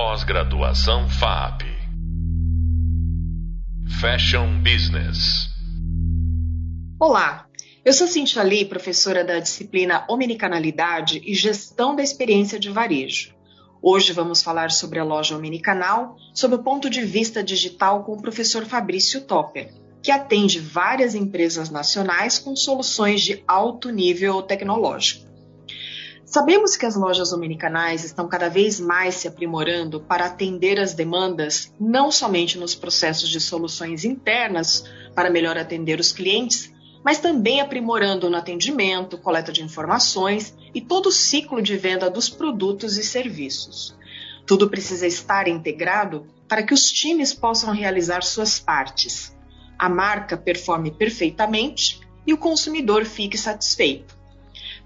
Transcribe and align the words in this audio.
Pós-graduação 0.00 1.10
FAP. 1.10 1.62
Fashion 4.00 4.62
Business. 4.62 5.48
Olá, 7.00 7.48
eu 7.84 7.92
sou 7.92 8.06
Cintia 8.06 8.44
Lee, 8.44 8.64
professora 8.64 9.24
da 9.24 9.40
disciplina 9.40 10.06
Omnicanalidade 10.08 11.20
e 11.26 11.34
Gestão 11.34 11.96
da 11.96 12.02
Experiência 12.04 12.60
de 12.60 12.70
Varejo. 12.70 13.34
Hoje 13.82 14.12
vamos 14.12 14.40
falar 14.40 14.70
sobre 14.70 15.00
a 15.00 15.04
loja 15.04 15.36
Omnicanal 15.36 16.14
sob 16.32 16.54
o 16.54 16.62
ponto 16.62 16.88
de 16.88 17.00
vista 17.00 17.42
digital 17.42 18.04
com 18.04 18.12
o 18.12 18.22
professor 18.22 18.64
Fabrício 18.64 19.22
Topper, 19.22 19.74
que 20.00 20.12
atende 20.12 20.60
várias 20.60 21.16
empresas 21.16 21.70
nacionais 21.70 22.38
com 22.38 22.54
soluções 22.54 23.20
de 23.20 23.42
alto 23.48 23.90
nível 23.90 24.42
tecnológico. 24.42 25.27
Sabemos 26.30 26.76
que 26.76 26.84
as 26.84 26.94
lojas 26.94 27.32
omnicanais 27.32 28.04
estão 28.04 28.28
cada 28.28 28.50
vez 28.50 28.78
mais 28.78 29.14
se 29.14 29.26
aprimorando 29.26 29.98
para 29.98 30.26
atender 30.26 30.78
as 30.78 30.92
demandas, 30.92 31.72
não 31.80 32.12
somente 32.12 32.58
nos 32.58 32.74
processos 32.74 33.30
de 33.30 33.40
soluções 33.40 34.04
internas 34.04 34.84
para 35.14 35.30
melhor 35.30 35.56
atender 35.56 35.98
os 35.98 36.12
clientes, 36.12 36.70
mas 37.02 37.18
também 37.18 37.62
aprimorando 37.62 38.28
no 38.28 38.36
atendimento, 38.36 39.16
coleta 39.16 39.50
de 39.50 39.62
informações 39.62 40.54
e 40.74 40.82
todo 40.82 41.06
o 41.06 41.12
ciclo 41.12 41.62
de 41.62 41.78
venda 41.78 42.10
dos 42.10 42.28
produtos 42.28 42.98
e 42.98 43.02
serviços. 43.02 43.96
Tudo 44.44 44.68
precisa 44.68 45.06
estar 45.06 45.48
integrado 45.48 46.26
para 46.46 46.62
que 46.62 46.74
os 46.74 46.92
times 46.92 47.32
possam 47.32 47.72
realizar 47.72 48.22
suas 48.22 48.58
partes. 48.60 49.34
A 49.78 49.88
marca 49.88 50.36
performe 50.36 50.90
perfeitamente 50.90 52.00
e 52.26 52.34
o 52.34 52.38
consumidor 52.38 53.06
fique 53.06 53.38
satisfeito. 53.38 54.17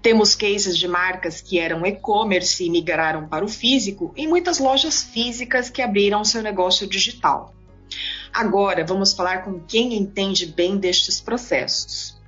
Temos 0.03 0.35
cases 0.35 0.77
de 0.77 0.85
marcas 0.85 1.39
que 1.39 1.57
eram 1.57 1.85
e-commerce 1.85 2.61
e 2.61 2.69
migraram 2.69 3.25
para 3.25 3.45
o 3.45 3.47
físico 3.47 4.13
e 4.17 4.27
muitas 4.27 4.59
lojas 4.59 5.01
físicas 5.01 5.69
que 5.69 5.81
abriram 5.81 6.25
seu 6.25 6.43
negócio 6.43 6.85
digital. 6.85 7.55
Agora 8.33 8.85
vamos 8.85 9.13
falar 9.13 9.45
com 9.45 9.61
quem 9.61 9.95
entende 9.95 10.45
bem 10.45 10.75
destes 10.77 11.21
processos. 11.21 12.21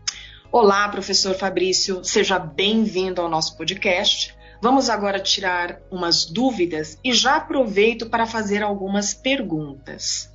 Olá, 0.49 0.87
professor 0.87 1.35
Fabrício, 1.35 2.01
seja 2.01 2.39
bem-vindo 2.39 3.21
ao 3.21 3.27
nosso 3.27 3.57
podcast. 3.57 4.33
Vamos 4.61 4.89
agora 4.89 5.19
tirar 5.19 5.81
umas 5.91 6.23
dúvidas 6.23 6.97
e 7.03 7.11
já 7.11 7.35
aproveito 7.35 8.09
para 8.09 8.25
fazer 8.25 8.63
algumas 8.63 9.13
perguntas. 9.13 10.31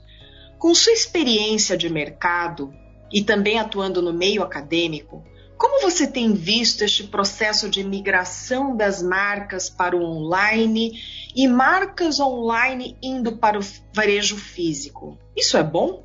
Com 0.59 0.75
sua 0.75 0.93
experiência 0.93 1.75
de 1.75 1.89
mercado 1.89 2.71
e 3.11 3.25
também 3.25 3.59
atuando 3.59 4.03
no 4.03 4.13
meio 4.13 4.43
acadêmico, 4.43 5.25
como 5.61 5.83
você 5.83 6.07
tem 6.07 6.33
visto 6.33 6.81
este 6.81 7.05
processo 7.05 7.69
de 7.69 7.85
migração 7.85 8.75
das 8.75 9.03
marcas 9.03 9.69
para 9.69 9.95
o 9.95 10.03
online 10.03 10.93
e 11.37 11.47
marcas 11.47 12.19
online 12.19 12.97
indo 13.03 13.37
para 13.37 13.59
o 13.59 13.63
varejo 13.95 14.37
físico? 14.37 15.19
Isso 15.37 15.59
é 15.59 15.63
bom? 15.63 16.03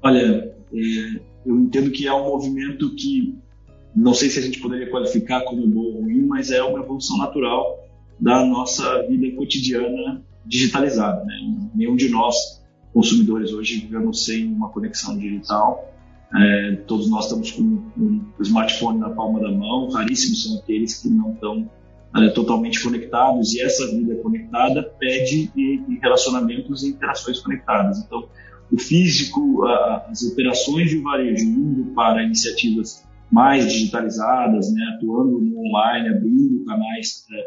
Olha, 0.00 0.54
é, 0.72 1.20
eu 1.44 1.58
entendo 1.58 1.90
que 1.90 2.06
é 2.06 2.12
um 2.12 2.26
movimento 2.26 2.94
que 2.94 3.36
não 3.92 4.14
sei 4.14 4.30
se 4.30 4.38
a 4.38 4.42
gente 4.42 4.60
poderia 4.60 4.88
qualificar 4.88 5.40
como 5.40 5.66
bom 5.66 5.80
ou 5.80 6.02
ruim, 6.02 6.24
mas 6.24 6.52
é 6.52 6.62
uma 6.62 6.78
evolução 6.78 7.18
natural 7.18 7.84
da 8.20 8.46
nossa 8.46 9.02
vida 9.08 9.34
cotidiana 9.34 10.24
digitalizada. 10.44 11.24
Né? 11.24 11.70
Nenhum 11.74 11.96
de 11.96 12.08
nós, 12.08 12.36
consumidores, 12.94 13.52
hoje 13.52 13.80
vivemos 13.80 14.24
sem 14.24 14.46
uma 14.46 14.68
conexão 14.68 15.18
digital 15.18 15.92
é, 16.34 16.76
todos 16.86 17.08
nós 17.08 17.24
estamos 17.24 17.52
com 17.52 17.62
um 17.62 18.24
smartphone 18.40 18.98
na 18.98 19.10
palma 19.10 19.40
da 19.40 19.50
mão, 19.50 19.88
raríssimos 19.90 20.44
são 20.44 20.58
aqueles 20.58 21.00
que 21.00 21.08
não 21.08 21.32
estão 21.32 21.70
é, 22.16 22.28
totalmente 22.30 22.82
conectados, 22.82 23.54
e 23.54 23.62
essa 23.62 23.86
vida 23.94 24.16
conectada 24.16 24.82
pede 24.98 25.50
relacionamentos 26.02 26.82
e 26.82 26.88
interações 26.88 27.40
conectadas. 27.40 27.98
Então, 27.98 28.28
o 28.72 28.78
físico, 28.78 29.64
as 30.08 30.22
operações 30.24 30.90
de 30.90 30.98
varejo 30.98 31.44
indo 31.44 31.84
para 31.94 32.24
iniciativas 32.24 33.06
mais 33.30 33.70
digitalizadas, 33.70 34.72
né, 34.72 34.94
atuando 34.96 35.40
no 35.40 35.58
online, 35.58 36.08
abrindo 36.08 36.64
canais 36.64 37.26
é, 37.30 37.38
é, 37.38 37.44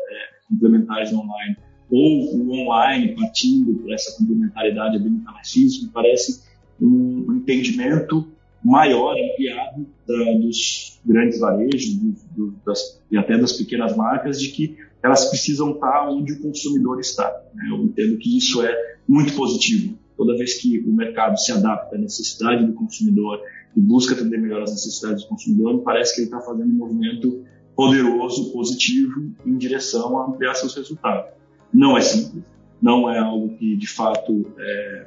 complementares 0.50 1.12
no 1.12 1.22
online, 1.22 1.58
ou 1.90 2.36
o 2.36 2.52
online 2.62 3.16
partindo 3.16 3.74
para 3.80 3.96
essa 3.96 4.18
complementariedade, 4.18 4.98
abrindo 4.98 5.24
canais 5.24 5.52
físicos, 5.52 5.90
parece 5.94 6.44
um 6.82 7.34
entendimento 7.36 8.28
maior, 8.64 9.16
ampliado 9.18 9.86
da, 10.08 10.34
dos 10.40 11.00
grandes 11.06 11.40
varejos 11.40 11.96
do, 11.96 12.16
do, 12.36 12.56
das, 12.66 13.02
e 13.10 13.18
até 13.18 13.38
das 13.38 13.54
pequenas 13.54 13.96
marcas, 13.96 14.40
de 14.40 14.50
que 14.50 14.78
elas 15.02 15.26
precisam 15.30 15.72
estar 15.72 16.10
onde 16.10 16.34
o 16.34 16.42
consumidor 16.42 17.00
está. 17.00 17.30
Né? 17.54 17.70
Eu 17.70 17.84
entendo 17.84 18.18
que 18.18 18.38
isso 18.38 18.62
é 18.62 18.98
muito 19.08 19.34
positivo. 19.34 19.98
Toda 20.18 20.38
vez 20.38 20.56
que 20.56 20.80
o 20.80 20.92
mercado 20.92 21.38
se 21.40 21.52
adapta 21.52 21.96
à 21.96 22.00
necessidade 22.00 22.66
do 22.66 22.74
consumidor 22.74 23.42
e 23.76 23.80
busca 23.80 24.14
atender 24.14 24.38
melhor 24.38 24.64
as 24.64 24.72
necessidades 24.72 25.24
do 25.24 25.30
consumidor, 25.30 25.76
me 25.76 25.82
parece 25.82 26.14
que 26.14 26.22
ele 26.22 26.28
está 26.28 26.42
fazendo 26.42 26.70
um 26.70 26.78
movimento 26.78 27.46
poderoso, 27.76 28.52
positivo, 28.52 29.34
em 29.46 29.58
direção 29.58 30.20
a 30.20 30.28
ampliar 30.28 30.54
seus 30.56 30.76
resultados. 30.76 31.32
Não 31.74 31.98
é 31.98 32.02
simples, 32.02 32.44
não 32.82 33.10
é 33.10 33.20
algo 33.20 33.56
que 33.58 33.78
de 33.78 33.88
fato 33.88 34.46
é, 34.60 35.06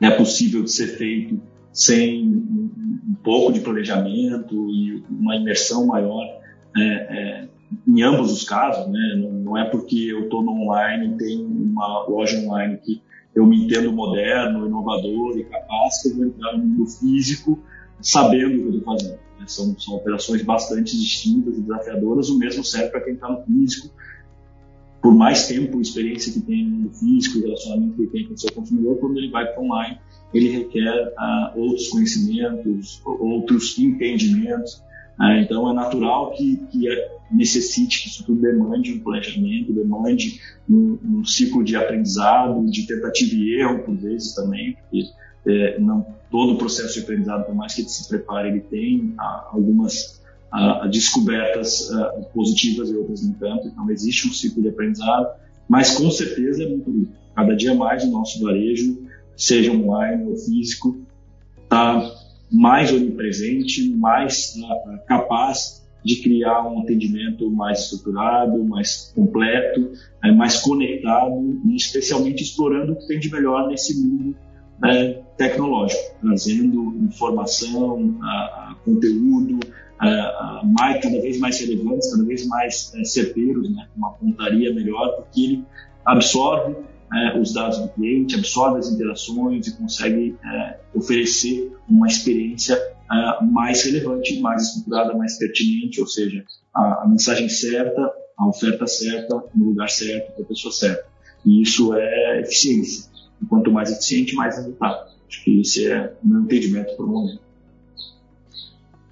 é 0.00 0.10
possível 0.12 0.62
de 0.62 0.70
ser 0.70 0.96
feito 0.96 1.38
sem 1.76 2.26
um 2.26 3.14
pouco 3.22 3.52
de 3.52 3.60
planejamento 3.60 4.70
e 4.70 5.04
uma 5.10 5.36
imersão 5.36 5.86
maior 5.86 6.24
é, 6.74 6.82
é, 6.82 7.48
em 7.86 8.02
ambos 8.02 8.32
os 8.32 8.44
casos, 8.44 8.90
né? 8.90 9.14
Não, 9.18 9.30
não 9.32 9.58
é 9.58 9.68
porque 9.68 10.06
eu 10.10 10.24
estou 10.24 10.42
no 10.42 10.52
online 10.52 11.18
tenho 11.18 11.46
uma 11.46 12.06
loja 12.08 12.38
online 12.38 12.78
que 12.78 13.02
eu 13.34 13.44
me 13.46 13.66
entendo 13.66 13.92
moderno, 13.92 14.66
inovador 14.66 15.36
e 15.38 15.44
capaz 15.44 16.02
que 16.02 16.08
eu 16.08 16.16
vou 16.16 16.24
entrar 16.24 16.56
no 16.56 16.64
mundo 16.64 16.86
físico 16.86 17.58
sabendo 18.00 18.56
o 18.56 18.58
que 18.58 18.62
eu 18.62 18.78
estou 18.78 18.94
fazendo. 18.94 19.18
Né? 19.38 19.46
São, 19.46 19.78
são 19.78 19.96
operações 19.96 20.42
bastante 20.42 20.96
distintas 20.98 21.58
e 21.58 21.60
desafiadoras. 21.60 22.30
O 22.30 22.38
mesmo 22.38 22.64
serve 22.64 22.88
para 22.88 23.02
quem 23.02 23.12
está 23.12 23.28
no 23.28 23.44
físico. 23.44 23.94
Por 25.02 25.14
mais 25.14 25.46
tempo, 25.46 25.78
experiência 25.78 26.32
que 26.32 26.40
tem 26.40 26.64
no 26.64 26.76
mundo 26.76 26.94
físico, 26.94 27.40
relacionamento 27.40 27.96
que 27.96 28.06
tem 28.06 28.26
com 28.26 28.32
o 28.32 28.38
seu 28.38 28.50
consumidor, 28.52 28.96
quando 28.96 29.18
ele 29.18 29.30
vai 29.30 29.46
para 29.52 29.62
online, 29.62 29.98
ele 30.32 30.50
requer 30.50 31.08
uh, 31.08 31.58
outros 31.58 31.88
conhecimentos, 31.88 33.00
outros 33.04 33.78
entendimentos. 33.78 34.82
Uh, 35.18 35.40
então, 35.40 35.70
é 35.70 35.74
natural 35.74 36.32
que, 36.32 36.56
que 36.70 36.88
é, 36.90 37.16
necessite 37.30 38.02
que 38.02 38.08
isso 38.08 38.24
tudo 38.24 38.40
demande 38.40 38.92
um 38.92 39.00
planejamento, 39.00 39.72
demande 39.72 40.40
um, 40.68 40.98
um, 41.02 41.24
ciclo 41.24 41.64
de 41.64 41.76
aprendizado, 41.76 42.66
de 42.70 42.86
tentativa 42.86 43.34
e 43.34 43.60
erro, 43.60 43.78
por 43.80 43.96
vezes 43.96 44.34
também, 44.34 44.76
porque 44.90 45.08
é, 45.46 45.78
não 45.80 46.06
todo 46.30 46.54
o 46.54 46.58
processo 46.58 46.94
de 46.94 47.00
aprendizado, 47.00 47.46
por 47.46 47.54
mais 47.54 47.72
que 47.72 47.82
ele 47.82 47.88
se 47.88 48.08
prepare, 48.08 48.48
ele 48.48 48.60
tem 48.60 49.14
uh, 49.18 49.52
algumas 49.52 50.16
descobertas 50.90 51.90
positivas 52.32 52.88
e 52.88 52.96
outras 52.96 53.22
nem 53.22 53.34
tanto. 53.34 53.68
Então, 53.68 53.90
existe 53.90 54.26
um 54.26 54.32
ciclo 54.32 54.62
de 54.62 54.70
aprendizado, 54.70 55.28
mas 55.68 55.94
com 55.94 56.10
certeza 56.10 56.62
é 56.62 56.68
muito 56.68 56.90
Cada 57.36 57.54
dia 57.54 57.74
mais 57.74 58.02
o 58.02 58.10
nosso 58.10 58.42
varejo 58.42 59.05
seja 59.36 59.72
online 59.72 60.24
ou 60.24 60.36
físico, 60.36 60.96
está 61.62 62.10
mais 62.50 62.92
onipresente, 62.92 63.88
mais 63.90 64.54
uh, 64.56 65.06
capaz 65.06 65.84
de 66.04 66.22
criar 66.22 66.62
um 66.68 66.80
atendimento 66.80 67.50
mais 67.50 67.80
estruturado, 67.80 68.64
mais 68.64 69.12
completo, 69.14 69.92
uh, 70.24 70.34
mais 70.34 70.60
conectado 70.60 71.60
e 71.66 71.76
especialmente 71.76 72.42
explorando 72.42 72.92
o 72.92 72.96
que 72.96 73.06
tem 73.06 73.18
de 73.18 73.30
melhor 73.30 73.68
nesse 73.68 74.00
mundo 74.00 74.30
uh, 74.30 75.24
tecnológico, 75.36 76.02
trazendo 76.20 76.96
informação, 77.02 78.18
conteúdo, 78.84 79.60
mais, 80.64 81.02
cada 81.02 81.20
vez 81.20 81.38
mais 81.38 81.60
relevantes, 81.60 82.10
cada 82.10 82.24
vez 82.24 82.46
mais 82.46 82.92
certeiros, 83.04 83.68
né, 83.74 83.86
uma 83.94 84.12
pontaria 84.12 84.72
melhor, 84.72 85.16
porque 85.16 85.44
ele 85.44 85.64
absorve 86.06 86.74
é, 87.12 87.38
os 87.38 87.52
dados 87.52 87.78
do 87.78 87.88
cliente, 87.88 88.34
absorve 88.34 88.78
as 88.78 88.88
interações 88.88 89.66
e 89.66 89.76
consegue 89.76 90.36
é, 90.44 90.80
oferecer 90.94 91.72
uma 91.88 92.06
experiência 92.06 92.74
é, 92.74 93.44
mais 93.44 93.84
relevante, 93.84 94.40
mais 94.40 94.62
estruturada, 94.62 95.14
mais 95.14 95.38
pertinente, 95.38 96.00
ou 96.00 96.06
seja, 96.06 96.44
a, 96.74 97.04
a, 97.04 97.08
mensagem 97.08 97.48
certa, 97.48 98.12
a 98.36 98.48
oferta 98.48 98.86
certa, 98.86 99.42
no 99.54 99.66
lugar 99.66 99.88
certo, 99.88 100.32
para 100.32 100.44
a 100.44 100.46
pessoa 100.46 100.72
certa. 100.72 101.06
E 101.44 101.62
isso 101.62 101.94
é 101.94 102.40
eficiência. 102.40 103.10
E 103.40 103.46
quanto 103.46 103.70
mais 103.70 103.90
eficiente, 103.90 104.34
mais 104.34 104.56
resultado. 104.56 105.14
Acho 105.28 105.44
que 105.44 105.60
esse 105.60 105.86
é 105.86 106.12
o 106.22 106.26
meu 106.26 106.40
entendimento 106.40 106.94
o 106.98 107.06
momento. 107.06 107.40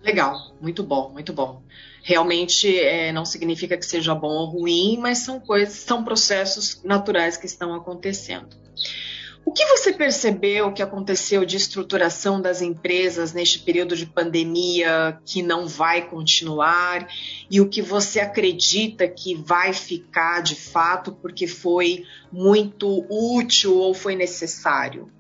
Legal, 0.03 0.53
muito 0.61 0.83
bom, 0.83 1.11
muito 1.13 1.33
bom 1.33 1.63
realmente 2.05 2.79
é, 2.79 3.11
não 3.11 3.25
significa 3.25 3.79
que 3.79 3.87
seja 3.87 4.15
bom 4.15 4.29
ou 4.29 4.47
ruim, 4.47 4.99
mas 5.01 5.21
são 5.21 5.41
coisas, 5.41 5.73
são 5.75 6.05
processos 6.05 6.83
naturais 6.85 7.39
que 7.39 7.47
estão 7.47 7.75
acontecendo. 7.75 8.55
O 9.47 9.53
que 9.53 9.65
você 9.67 9.93
percebeu 9.93 10.73
que 10.73 10.83
aconteceu 10.83 11.45
de 11.47 11.57
estruturação 11.57 12.41
das 12.41 12.61
empresas 12.61 13.33
neste 13.33 13.59
período 13.59 13.97
de 13.97 14.05
pandemia 14.05 15.19
que 15.25 15.43
não 15.43 15.67
vai 15.67 16.07
continuar 16.07 17.09
e 17.51 17.61
o 17.61 17.69
que 17.69 17.81
você 17.81 18.21
acredita 18.21 19.09
que 19.09 19.35
vai 19.35 19.73
ficar 19.73 20.43
de 20.43 20.55
fato 20.55 21.11
porque 21.11 21.47
foi 21.47 22.05
muito 22.31 23.07
útil 23.09 23.77
ou 23.77 23.95
foi 23.95 24.15
necessário? 24.15 25.11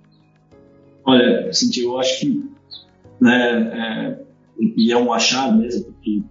Olha, 1.02 1.50
Cintia, 1.52 1.84
eu 1.84 1.98
acho 1.98 2.20
que 2.20 2.44
né, 3.20 4.18
é, 4.20 4.24
e 4.76 4.92
é 4.92 4.96
um 4.96 5.12
achar 5.12 5.54
mesmo, 5.54 5.84
porque 5.84 6.22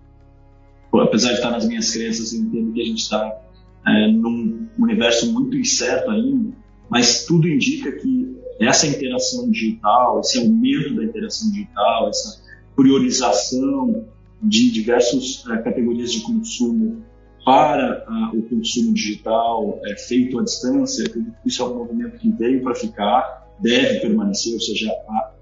apesar 1.01 1.29
de 1.29 1.35
estar 1.35 1.51
nas 1.51 1.67
minhas 1.67 1.91
crenças, 1.91 2.33
eu 2.33 2.41
entendo 2.41 2.73
que 2.73 2.81
a 2.81 2.85
gente 2.85 3.01
está 3.01 3.41
é, 3.87 4.07
num 4.11 4.67
universo 4.77 5.31
muito 5.31 5.57
incerto 5.57 6.09
ainda, 6.11 6.55
mas 6.89 7.25
tudo 7.25 7.47
indica 7.47 7.91
que 7.91 8.37
essa 8.59 8.87
interação 8.87 9.49
digital, 9.49 10.19
esse 10.19 10.37
aumento 10.39 10.95
da 10.95 11.03
interação 11.03 11.49
digital, 11.51 12.09
essa 12.09 12.43
priorização 12.75 14.05
de 14.41 14.71
diversas 14.71 15.43
é, 15.49 15.57
categorias 15.57 16.11
de 16.11 16.21
consumo 16.21 17.03
para 17.45 18.05
o 18.33 18.41
consumo 18.43 18.93
digital 18.93 19.81
é, 19.85 19.97
feito 19.97 20.39
à 20.39 20.43
distância, 20.43 21.03
isso 21.45 21.61
é 21.61 21.65
um 21.65 21.75
movimento 21.75 22.17
que 22.17 22.31
veio 22.31 22.61
para 22.63 22.73
ficar, 22.73 23.47
deve 23.59 23.99
permanecer, 23.99 24.53
ou 24.53 24.61
seja, 24.61 24.91
a, 25.09 25.33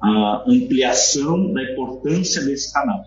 a 0.00 0.44
ampliação 0.46 1.52
da 1.52 1.62
importância 1.72 2.44
desse 2.44 2.72
canal. 2.72 3.02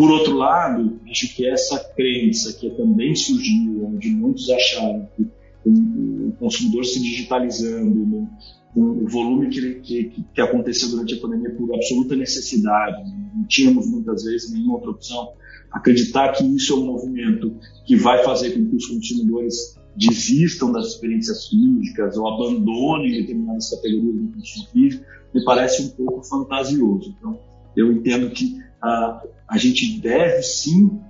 Por 0.00 0.10
outro 0.10 0.34
lado, 0.34 0.98
acho 1.10 1.36
que 1.36 1.46
essa 1.46 1.78
crença 1.94 2.54
que 2.54 2.70
também 2.70 3.14
surgiu, 3.14 3.84
onde 3.84 4.08
muitos 4.08 4.48
acharam 4.48 5.06
que 5.14 5.28
o 5.62 6.32
consumidor 6.38 6.86
se 6.86 7.02
digitalizando, 7.02 8.26
o 8.74 9.06
volume 9.06 9.50
que, 9.50 9.74
que, 9.74 10.24
que 10.34 10.40
aconteceu 10.40 10.88
durante 10.88 11.12
a 11.12 11.20
pandemia 11.20 11.54
por 11.54 11.74
absoluta 11.74 12.16
necessidade, 12.16 12.96
não 13.36 13.44
tínhamos 13.44 13.90
muitas 13.90 14.24
vezes 14.24 14.50
nenhuma 14.50 14.76
outra 14.76 14.92
opção, 14.92 15.34
acreditar 15.70 16.32
que 16.32 16.44
isso 16.44 16.72
é 16.72 16.76
um 16.76 16.86
movimento 16.86 17.54
que 17.84 17.94
vai 17.94 18.24
fazer 18.24 18.52
com 18.52 18.70
que 18.70 18.76
os 18.76 18.86
consumidores 18.86 19.78
desistam 19.94 20.72
das 20.72 20.94
experiências 20.94 21.46
físicas 21.46 22.16
ou 22.16 22.26
abandonem 22.26 23.20
determinadas 23.20 23.68
categorias 23.68 24.14
do 24.14 24.32
consumo 24.32 24.66
físico, 24.72 25.04
me 25.34 25.44
parece 25.44 25.82
um 25.82 25.88
pouco 25.90 26.22
fantasioso. 26.22 27.14
Então, 27.18 27.38
eu 27.76 27.92
entendo 27.92 28.30
que 28.30 28.69
uh, 28.84 29.28
a 29.48 29.58
gente 29.58 30.00
deve 30.00 30.42
sim 30.42 31.00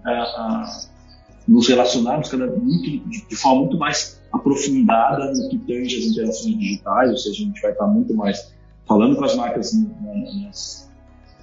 nos 1.47 1.69
relacionarmos 1.69 2.29
cada, 2.29 2.47
muito, 2.47 3.09
de, 3.09 3.37
forma 3.37 3.63
muito 3.63 3.79
mais 3.79 4.21
aprofundada 4.33 5.33
no 5.33 5.49
que 5.49 5.59
tange 5.59 5.99
as 5.99 6.05
interações 6.05 6.59
digitais, 6.59 7.11
ou 7.11 7.17
seja, 7.17 7.43
a 7.43 7.47
gente 7.47 7.61
vai 7.61 7.73
estar 7.73 7.87
muito 7.87 8.15
mais 8.15 8.55
falando 8.87 9.17
com 9.17 9.25
as 9.25 9.35
marcas 9.35 9.73
nas, 9.73 10.91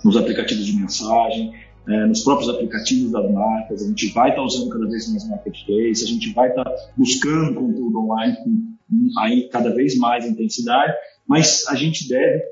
nos 0.03 0.18
aplicativos 0.18 0.65
de 0.65 0.77
mensagem, 0.77 1.53
é, 1.88 2.06
nos 2.06 2.21
próprios 2.21 2.50
aplicativos 2.50 3.12
das 3.12 3.31
marcas, 3.31 3.81
a 3.81 3.88
gente 3.88 4.13
vai 4.13 4.29
estar 4.29 4.41
usando 4.41 4.69
cada 4.69 4.88
vez 4.88 5.09
mais 5.09 5.27
marketplace, 5.29 6.03
a 6.03 6.07
gente 6.07 6.33
vai 6.33 6.50
estar 6.50 6.69
buscando 6.97 7.56
conteúdo 7.56 8.00
online 8.00 8.35
com 8.44 8.77
aí 9.19 9.50
cada 9.50 9.74
vez 9.74 9.97
mais 9.97 10.25
intensidade, 10.25 10.94
mas 11.27 11.65
a 11.68 11.75
gente 11.75 12.07
deve 12.07 12.44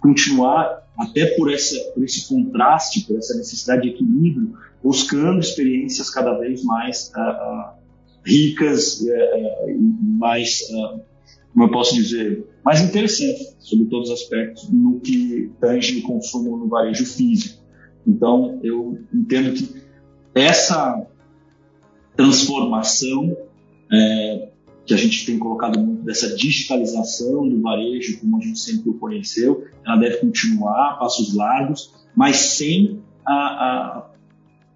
continuar, 0.00 0.83
até 0.98 1.26
por, 1.36 1.52
essa, 1.52 1.78
por 1.92 2.04
esse 2.04 2.28
contraste, 2.28 3.06
por 3.06 3.16
essa 3.16 3.36
necessidade 3.36 3.82
de 3.82 3.88
equilíbrio, 3.90 4.54
buscando 4.82 5.40
experiências 5.40 6.10
cada 6.10 6.38
vez 6.38 6.62
mais 6.62 7.10
uh, 7.16 7.20
uh, 7.20 7.74
ricas 8.24 9.00
uh, 9.00 9.80
mais, 10.18 10.62
como 11.52 11.64
eu 11.64 11.70
posso 11.70 11.94
dizer, 11.94 12.46
mais 12.64 12.80
interessantes 12.80 13.56
sobre 13.58 13.86
todos 13.86 14.10
os 14.10 14.22
aspectos 14.22 14.70
no 14.70 15.00
que 15.00 15.50
tange 15.60 15.98
o 15.98 16.02
consumo 16.02 16.56
no 16.56 16.68
varejo 16.68 17.04
físico. 17.04 17.62
Então, 18.06 18.60
eu 18.62 18.98
entendo 19.12 19.54
que 19.54 19.82
essa 20.34 21.06
transformação 22.16 23.36
é, 23.92 24.48
que 24.86 24.92
a 24.92 24.96
gente 24.96 25.24
tem 25.24 25.38
colocado 25.38 25.78
muito 25.78 26.02
dessa 26.02 26.36
digitalização 26.36 27.48
do 27.48 27.60
varejo, 27.60 28.20
como 28.20 28.36
a 28.36 28.40
gente 28.40 28.58
sempre 28.58 28.90
o 28.90 28.94
conheceu, 28.94 29.64
ela 29.86 29.96
deve 29.96 30.18
continuar 30.18 30.98
passos 30.98 31.34
largos, 31.34 31.92
mas 32.14 32.36
sem 32.36 33.00
a, 33.26 33.32
a 33.32 34.10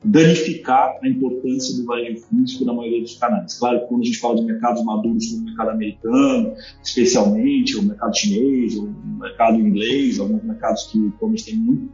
danificar 0.03 0.97
a 1.03 1.09
importância 1.09 1.77
do 1.77 1.85
varejo 1.85 2.23
físico 2.23 2.65
na 2.65 2.73
maioria 2.73 3.03
dos 3.03 3.17
canais. 3.17 3.59
Claro 3.59 3.81
que 3.81 3.87
quando 3.87 4.03
a 4.03 4.05
gente 4.05 4.19
fala 4.19 4.37
de 4.37 4.43
mercados 4.43 4.85
maduros, 4.85 5.27
como 5.27 5.43
o 5.43 5.45
mercado 5.45 5.71
americano, 5.71 6.55
especialmente, 6.83 7.77
o 7.77 7.83
mercado 7.83 8.17
chinês, 8.17 8.77
o 8.77 8.89
mercado 9.21 9.61
inglês, 9.61 10.19
alguns 10.19 10.43
mercados 10.43 10.85
que 10.85 10.99
o 10.99 11.09
e-commerce 11.09 11.47
tem 11.47 11.57
muito, 11.57 11.93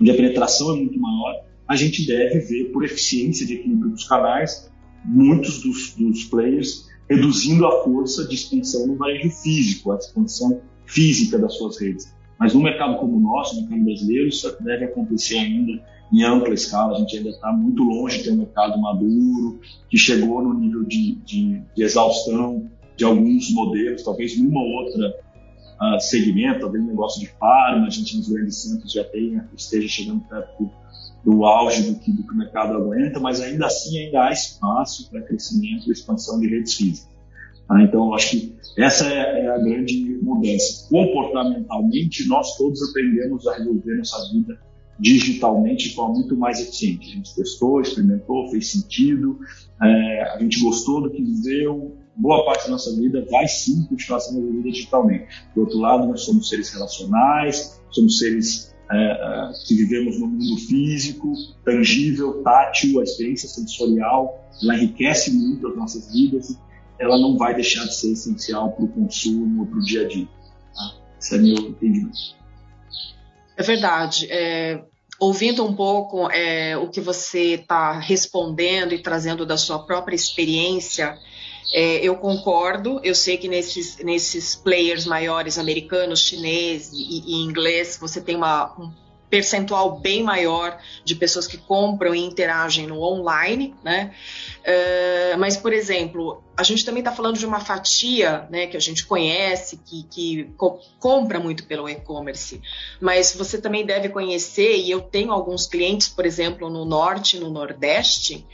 onde 0.00 0.10
a 0.10 0.14
penetração 0.14 0.72
é 0.74 0.76
muito 0.76 0.98
maior, 0.98 1.44
a 1.68 1.76
gente 1.76 2.06
deve 2.06 2.38
ver, 2.40 2.64
por 2.72 2.84
eficiência 2.84 3.46
de 3.46 3.54
equilíbrio 3.54 3.90
dos 3.90 4.04
canais, 4.04 4.70
muitos 5.04 5.62
dos, 5.62 5.94
dos 5.94 6.24
players 6.24 6.91
reduzindo 7.12 7.66
a 7.66 7.84
força 7.84 8.26
de 8.26 8.34
expansão 8.34 8.86
no 8.86 8.96
varejo 8.96 9.30
físico, 9.30 9.92
a 9.92 9.96
expansão 9.96 10.60
física 10.86 11.38
das 11.38 11.54
suas 11.54 11.78
redes. 11.78 12.14
Mas 12.38 12.54
no 12.54 12.62
mercado 12.62 12.98
como 12.98 13.16
o 13.16 13.20
nosso, 13.20 13.54
no 13.54 13.62
mercado 13.62 13.84
brasileiro, 13.84 14.28
isso 14.28 14.56
deve 14.60 14.86
acontecer 14.86 15.38
ainda 15.38 15.82
em 16.12 16.24
ampla 16.24 16.54
escala. 16.54 16.94
A 16.94 16.98
gente 16.98 17.16
ainda 17.16 17.30
está 17.30 17.52
muito 17.52 17.82
longe 17.82 18.18
de 18.18 18.24
ter 18.24 18.32
um 18.32 18.38
mercado 18.38 18.80
maduro, 18.80 19.60
que 19.88 19.98
chegou 19.98 20.42
no 20.42 20.54
nível 20.54 20.84
de, 20.84 21.16
de, 21.24 21.62
de 21.74 21.82
exaustão 21.82 22.70
de 22.96 23.04
alguns 23.04 23.52
modelos, 23.52 24.02
talvez 24.02 24.38
numa 24.38 24.60
ou 24.60 24.84
outra 24.84 25.14
uh, 25.80 26.00
segmento, 26.00 26.60
talvez 26.60 26.82
no 26.82 26.90
negócio 26.90 27.20
de 27.20 27.28
farma, 27.38 27.86
a 27.86 27.90
gente 27.90 28.16
nos 28.16 28.28
grandes 28.28 28.56
centros 28.56 28.92
já 28.92 29.04
tenha, 29.04 29.48
esteja 29.56 29.88
chegando 29.88 30.20
perto 30.28 30.70
do 31.24 31.44
auge 31.44 31.90
do 31.90 31.98
que, 31.98 32.10
do 32.10 32.22
que 32.22 32.32
o 32.32 32.36
mercado 32.36 32.74
aguenta, 32.74 33.20
mas 33.20 33.40
ainda 33.40 33.66
assim 33.66 33.98
ainda 33.98 34.24
há 34.24 34.32
espaço 34.32 35.08
para 35.10 35.22
crescimento 35.22 35.88
e 35.88 35.92
expansão 35.92 36.40
de 36.40 36.48
redes 36.48 36.74
físicas. 36.74 37.12
Tá? 37.68 37.82
Então, 37.82 38.06
eu 38.06 38.14
acho 38.14 38.30
que 38.30 38.56
essa 38.78 39.06
é, 39.06 39.44
é, 39.44 39.48
a 39.48 39.58
grande 39.58 40.18
mudança. 40.22 40.88
Comportamentalmente, 40.88 42.26
nós 42.26 42.56
todos 42.56 42.82
aprendemos 42.90 43.46
a 43.46 43.56
resolver 43.56 43.96
nossa 43.96 44.32
vida 44.32 44.58
digitalmente 44.98 45.88
de 45.88 45.94
forma 45.94 46.14
muito 46.14 46.36
mais 46.36 46.60
eficiente. 46.60 47.10
A 47.10 47.14
gente 47.14 47.34
testou, 47.34 47.80
experimentou, 47.80 48.48
fez 48.50 48.70
sentido, 48.70 49.38
é, 49.82 50.22
a 50.34 50.38
gente 50.38 50.62
gostou 50.62 51.02
do 51.02 51.10
que 51.10 51.22
viveu, 51.22 51.96
boa 52.16 52.44
parte 52.44 52.64
da 52.64 52.72
nossa 52.72 52.94
vida 52.94 53.24
vai 53.30 53.46
sim 53.48 53.84
continuar 53.86 54.20
sendo 54.20 54.46
vivida 54.46 54.70
digitalmente. 54.70 55.26
Do 55.54 55.62
outro 55.62 55.78
lado, 55.78 56.06
nós 56.06 56.22
somos 56.22 56.48
seres 56.48 56.72
relacionais, 56.72 57.80
somos 57.90 58.18
seres 58.18 58.71
é, 58.92 58.96
é, 58.96 59.52
que 59.66 59.74
vivemos 59.74 60.18
no 60.18 60.26
mundo 60.26 60.56
físico, 60.58 61.32
tangível, 61.64 62.42
tátil, 62.42 63.00
a 63.00 63.02
experiência 63.02 63.48
sensorial, 63.48 64.48
ela 64.62 64.76
enriquece 64.76 65.30
muito 65.32 65.66
as 65.66 65.76
nossas 65.76 66.12
vidas, 66.12 66.58
ela 66.98 67.18
não 67.18 67.36
vai 67.36 67.54
deixar 67.54 67.84
de 67.84 67.94
ser 67.94 68.12
essencial 68.12 68.72
para 68.72 68.84
o 68.84 68.88
consumo, 68.88 69.66
para 69.66 69.78
o 69.78 69.82
dia 69.82 70.04
a 70.04 70.08
dia. 70.08 70.28
Tá? 70.74 70.94
Esse 71.18 71.34
é 71.34 71.38
meu 71.38 71.56
entendimento. 71.56 72.18
É 73.56 73.62
verdade. 73.62 74.26
É, 74.30 74.82
ouvindo 75.18 75.64
um 75.64 75.74
pouco 75.74 76.30
é, 76.30 76.76
o 76.76 76.88
que 76.88 77.00
você 77.00 77.54
está 77.54 77.98
respondendo 77.98 78.92
e 78.92 79.02
trazendo 79.02 79.46
da 79.46 79.56
sua 79.56 79.78
própria 79.80 80.14
experiência, 80.14 81.16
é, 81.72 81.96
eu 82.04 82.16
concordo, 82.16 83.00
eu 83.02 83.14
sei 83.14 83.36
que 83.36 83.48
nesses, 83.48 83.96
nesses 83.98 84.54
players 84.54 85.06
maiores, 85.06 85.58
americanos, 85.58 86.20
chineses 86.20 86.92
e, 86.92 87.22
e 87.26 87.34
inglês, 87.42 87.96
você 88.00 88.20
tem 88.20 88.36
uma, 88.36 88.78
um 88.78 88.92
percentual 89.32 89.98
bem 89.98 90.22
maior 90.22 90.78
de 91.02 91.14
pessoas 91.14 91.46
que 91.46 91.56
compram 91.56 92.14
e 92.14 92.18
interagem 92.18 92.86
no 92.86 93.00
online, 93.00 93.74
né? 93.82 94.12
Uh, 94.60 95.38
mas, 95.38 95.56
por 95.56 95.72
exemplo, 95.72 96.42
a 96.54 96.62
gente 96.62 96.84
também 96.84 97.00
está 97.00 97.10
falando 97.12 97.38
de 97.38 97.46
uma 97.46 97.58
fatia, 97.58 98.46
né, 98.50 98.66
que 98.66 98.76
a 98.76 98.80
gente 98.80 99.06
conhece, 99.06 99.78
que, 99.86 100.02
que 100.02 100.44
co 100.58 100.78
compra 101.00 101.40
muito 101.40 101.64
pelo 101.64 101.88
e-commerce, 101.88 102.60
mas 103.00 103.34
você 103.34 103.58
também 103.58 103.86
deve 103.86 104.10
conhecer, 104.10 104.76
e 104.76 104.90
eu 104.90 105.00
tenho 105.00 105.32
alguns 105.32 105.66
clientes, 105.66 106.10
por 106.10 106.26
exemplo, 106.26 106.68
no 106.68 106.84
norte, 106.84 107.38
no 107.38 107.48
nordeste, 107.48 108.46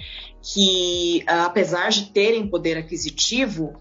que, 0.42 1.24
apesar 1.26 1.90
de 1.90 2.06
terem 2.06 2.48
poder 2.48 2.76
aquisitivo, 2.76 3.76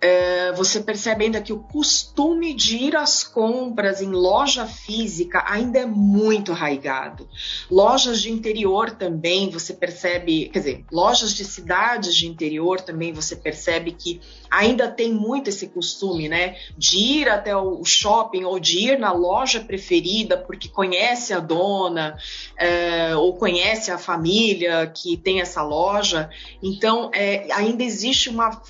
é, 0.00 0.52
você 0.52 0.80
percebe 0.80 1.24
ainda 1.24 1.40
que 1.40 1.52
o 1.52 1.58
costume 1.58 2.54
de 2.54 2.76
ir 2.76 2.96
às 2.96 3.24
compras 3.24 4.00
em 4.00 4.10
loja 4.10 4.64
física 4.64 5.44
ainda 5.46 5.80
é 5.80 5.86
muito 5.86 6.52
arraigado. 6.52 7.28
Lojas 7.68 8.22
de 8.22 8.30
interior 8.30 8.92
também 8.92 9.50
você 9.50 9.74
percebe, 9.74 10.48
quer 10.50 10.58
dizer, 10.60 10.84
lojas 10.90 11.34
de 11.34 11.44
cidades 11.44 12.14
de 12.14 12.28
interior 12.28 12.80
também 12.80 13.12
você 13.12 13.34
percebe 13.34 13.92
que 13.92 14.20
ainda 14.48 14.88
tem 14.88 15.12
muito 15.12 15.48
esse 15.50 15.66
costume, 15.66 16.28
né, 16.28 16.56
de 16.76 16.98
ir 16.98 17.28
até 17.28 17.56
o 17.56 17.84
shopping 17.84 18.44
ou 18.44 18.60
de 18.60 18.78
ir 18.78 18.98
na 18.98 19.12
loja 19.12 19.60
preferida 19.60 20.36
porque 20.36 20.68
conhece 20.68 21.34
a 21.34 21.40
dona 21.40 22.16
é, 22.56 23.16
ou 23.16 23.34
conhece 23.34 23.90
a 23.90 23.98
família 23.98 24.86
que 24.86 25.16
tem 25.16 25.40
essa 25.40 25.62
loja. 25.62 26.30
Então, 26.62 27.10
é, 27.12 27.48
ainda 27.52 27.82
existe 27.82 28.28
uma 28.28 28.62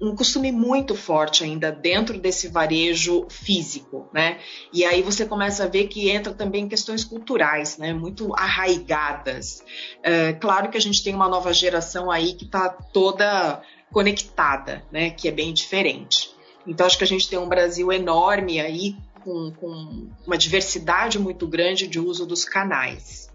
um 0.00 0.14
costume 0.14 0.52
muito 0.52 0.94
forte 0.94 1.42
ainda 1.42 1.72
dentro 1.72 2.18
desse 2.18 2.48
varejo 2.48 3.26
físico, 3.30 4.08
né? 4.12 4.38
E 4.72 4.84
aí 4.84 5.02
você 5.02 5.24
começa 5.24 5.64
a 5.64 5.68
ver 5.68 5.88
que 5.88 6.10
entra 6.10 6.34
também 6.34 6.68
questões 6.68 7.04
culturais, 7.04 7.78
né? 7.78 7.92
Muito 7.92 8.34
arraigadas. 8.34 9.64
É, 10.02 10.34
claro 10.34 10.68
que 10.68 10.76
a 10.76 10.80
gente 10.80 11.02
tem 11.02 11.14
uma 11.14 11.28
nova 11.28 11.52
geração 11.52 12.10
aí 12.10 12.34
que 12.34 12.44
está 12.44 12.68
toda 12.68 13.62
conectada, 13.90 14.84
né? 14.92 15.10
Que 15.10 15.28
é 15.28 15.32
bem 15.32 15.52
diferente. 15.52 16.30
Então 16.66 16.86
acho 16.86 16.98
que 16.98 17.04
a 17.04 17.08
gente 17.08 17.28
tem 17.28 17.38
um 17.38 17.48
Brasil 17.48 17.90
enorme 17.90 18.60
aí 18.60 18.96
com, 19.24 19.50
com 19.52 20.08
uma 20.26 20.36
diversidade 20.36 21.18
muito 21.18 21.46
grande 21.46 21.86
de 21.86 21.98
uso 21.98 22.26
dos 22.26 22.44
canais. 22.44 23.30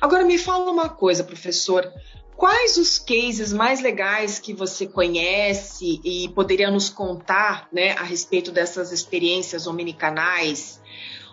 Agora 0.00 0.24
me 0.24 0.38
fala 0.38 0.70
uma 0.70 0.88
coisa, 0.88 1.22
professor. 1.22 1.92
Quais 2.40 2.78
os 2.78 2.98
cases 2.98 3.52
mais 3.52 3.82
legais 3.82 4.38
que 4.38 4.54
você 4.54 4.86
conhece 4.86 6.00
e 6.02 6.26
poderia 6.30 6.70
nos 6.70 6.88
contar 6.88 7.68
né, 7.70 7.90
a 7.90 8.02
respeito 8.02 8.50
dessas 8.50 8.92
experiências 8.92 9.66
omnicanais? 9.66 10.80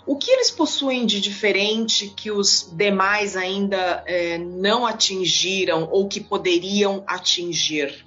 O 0.06 0.18
que 0.18 0.30
eles 0.30 0.52
possuem 0.52 1.06
de 1.06 1.22
diferente 1.22 2.14
que 2.14 2.30
os 2.30 2.70
demais 2.76 3.38
ainda 3.38 4.04
é, 4.06 4.38
não 4.38 4.86
atingiram 4.86 5.88
ou 5.90 6.10
que 6.10 6.20
poderiam 6.20 7.06
atingir? 7.08 8.06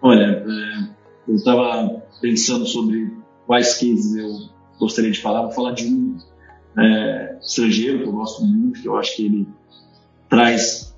Olha, 0.00 0.44
é, 0.46 0.88
eu 1.26 1.34
estava 1.34 2.04
pensando 2.20 2.64
sobre 2.66 3.12
quais 3.48 3.74
cases 3.74 4.14
eu 4.14 4.48
gostaria 4.78 5.10
de 5.10 5.20
falar. 5.20 5.42
Vou 5.42 5.50
falar 5.50 5.72
de 5.72 5.86
um 5.86 6.18
é, 6.78 7.36
estrangeiro 7.42 8.04
que 8.04 8.04
eu 8.04 8.12
gosto 8.12 8.44
muito, 8.44 8.80
que 8.80 8.86
eu 8.86 8.96
acho 8.96 9.16
que 9.16 9.26
ele 9.26 9.48
traz 10.28 10.94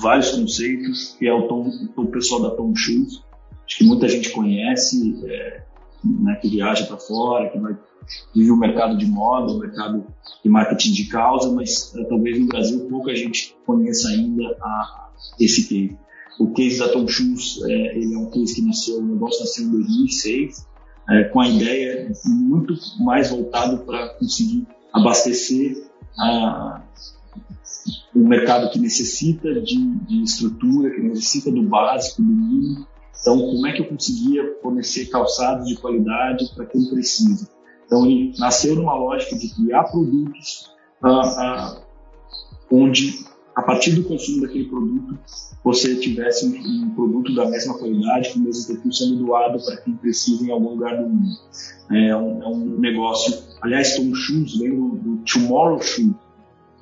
vários 0.00 0.30
conceitos, 0.30 1.16
que 1.18 1.26
é 1.26 1.32
o, 1.32 1.46
Tom, 1.48 1.70
o 1.96 2.06
pessoal 2.06 2.42
da 2.42 2.50
Tom 2.50 2.74
Shoes, 2.74 3.22
acho 3.64 3.78
que 3.78 3.84
muita 3.84 4.08
gente 4.08 4.30
conhece, 4.30 5.20
é, 5.24 5.62
né, 6.04 6.36
que 6.36 6.48
viaja 6.48 6.86
para 6.86 6.96
fora, 6.96 7.50
que 7.50 7.58
vai 7.58 7.76
vive 8.34 8.50
o 8.50 8.56
mercado 8.56 8.96
de 8.96 9.06
moda, 9.06 9.52
o 9.52 9.58
mercado 9.58 10.06
de 10.42 10.48
marketing 10.48 10.92
de 10.92 11.06
causa, 11.06 11.50
mas 11.50 11.94
é, 11.96 12.04
talvez 12.04 12.38
no 12.38 12.46
Brasil 12.46 12.86
pouca 12.88 13.14
gente 13.14 13.56
conheça 13.66 14.08
ainda 14.08 14.56
a, 14.60 15.10
esse 15.40 15.68
case. 15.68 15.98
O 16.38 16.52
case 16.52 16.78
da 16.78 16.88
Tom 16.88 17.08
Shoes, 17.08 17.62
é, 17.64 17.98
ele 17.98 18.14
é 18.14 18.18
um 18.18 18.30
case 18.30 18.54
que 18.54 18.62
nasceu, 18.62 18.98
o 18.98 19.06
negócio 19.06 19.40
nasceu 19.40 19.64
em 19.64 19.70
2006, 19.70 20.66
é, 21.08 21.24
com 21.24 21.40
a 21.40 21.48
ideia 21.48 22.12
muito 22.24 22.74
mais 23.00 23.30
voltado 23.30 23.78
para 23.78 24.10
conseguir 24.10 24.66
abastecer 24.92 25.84
a, 26.18 26.82
um 28.16 28.26
mercado 28.26 28.70
que 28.70 28.78
necessita 28.78 29.60
de, 29.60 29.76
de, 30.06 30.22
estrutura, 30.22 30.90
que 30.90 31.02
necessita 31.02 31.50
do 31.50 31.62
básico, 31.62 32.22
do 32.22 32.28
mínimo. 32.28 32.86
Então, 33.20 33.38
como 33.38 33.66
é 33.66 33.72
que 33.72 33.82
eu 33.82 33.86
conseguia 33.86 34.56
fornecer 34.62 35.06
calçados 35.06 35.68
de 35.68 35.76
qualidade 35.76 36.50
para 36.54 36.64
quem 36.64 36.84
precisa? 36.86 37.48
Então, 37.84 38.06
ele 38.06 38.32
nasceu 38.38 38.74
numa 38.74 38.94
lógica 38.94 39.36
de 39.36 39.54
criar 39.54 39.84
produtos 39.84 40.70
ah, 41.02 41.10
ah, 41.10 41.82
onde, 42.70 43.24
a 43.54 43.62
partir 43.62 43.92
do 43.92 44.04
consumo 44.04 44.42
daquele 44.42 44.64
produto, 44.64 45.18
você 45.62 45.96
tivesse 45.96 46.46
um, 46.46 46.84
um 46.84 46.94
produto 46.94 47.34
da 47.34 47.46
mesma 47.46 47.76
qualidade, 47.78 48.32
com 48.32 48.38
o 48.38 48.42
mesmo 48.42 48.66
perfil 48.66 48.92
sendo 48.92 49.16
doado 49.24 49.62
para 49.64 49.76
quem 49.78 49.94
precisa 49.94 50.44
em 50.44 50.50
algum 50.50 50.70
lugar 50.70 50.96
do 50.96 51.08
mundo. 51.08 51.36
É 51.90 52.16
um, 52.16 52.42
é 52.42 52.48
um 52.48 52.78
negócio. 52.78 53.36
Aliás, 53.60 53.94
Tom 53.94 54.14
Shoes 54.14 54.58
vem 54.58 54.74
do, 54.74 54.96
do 54.96 55.16
Tomorrow 55.24 55.80
Shoe, 55.82 56.14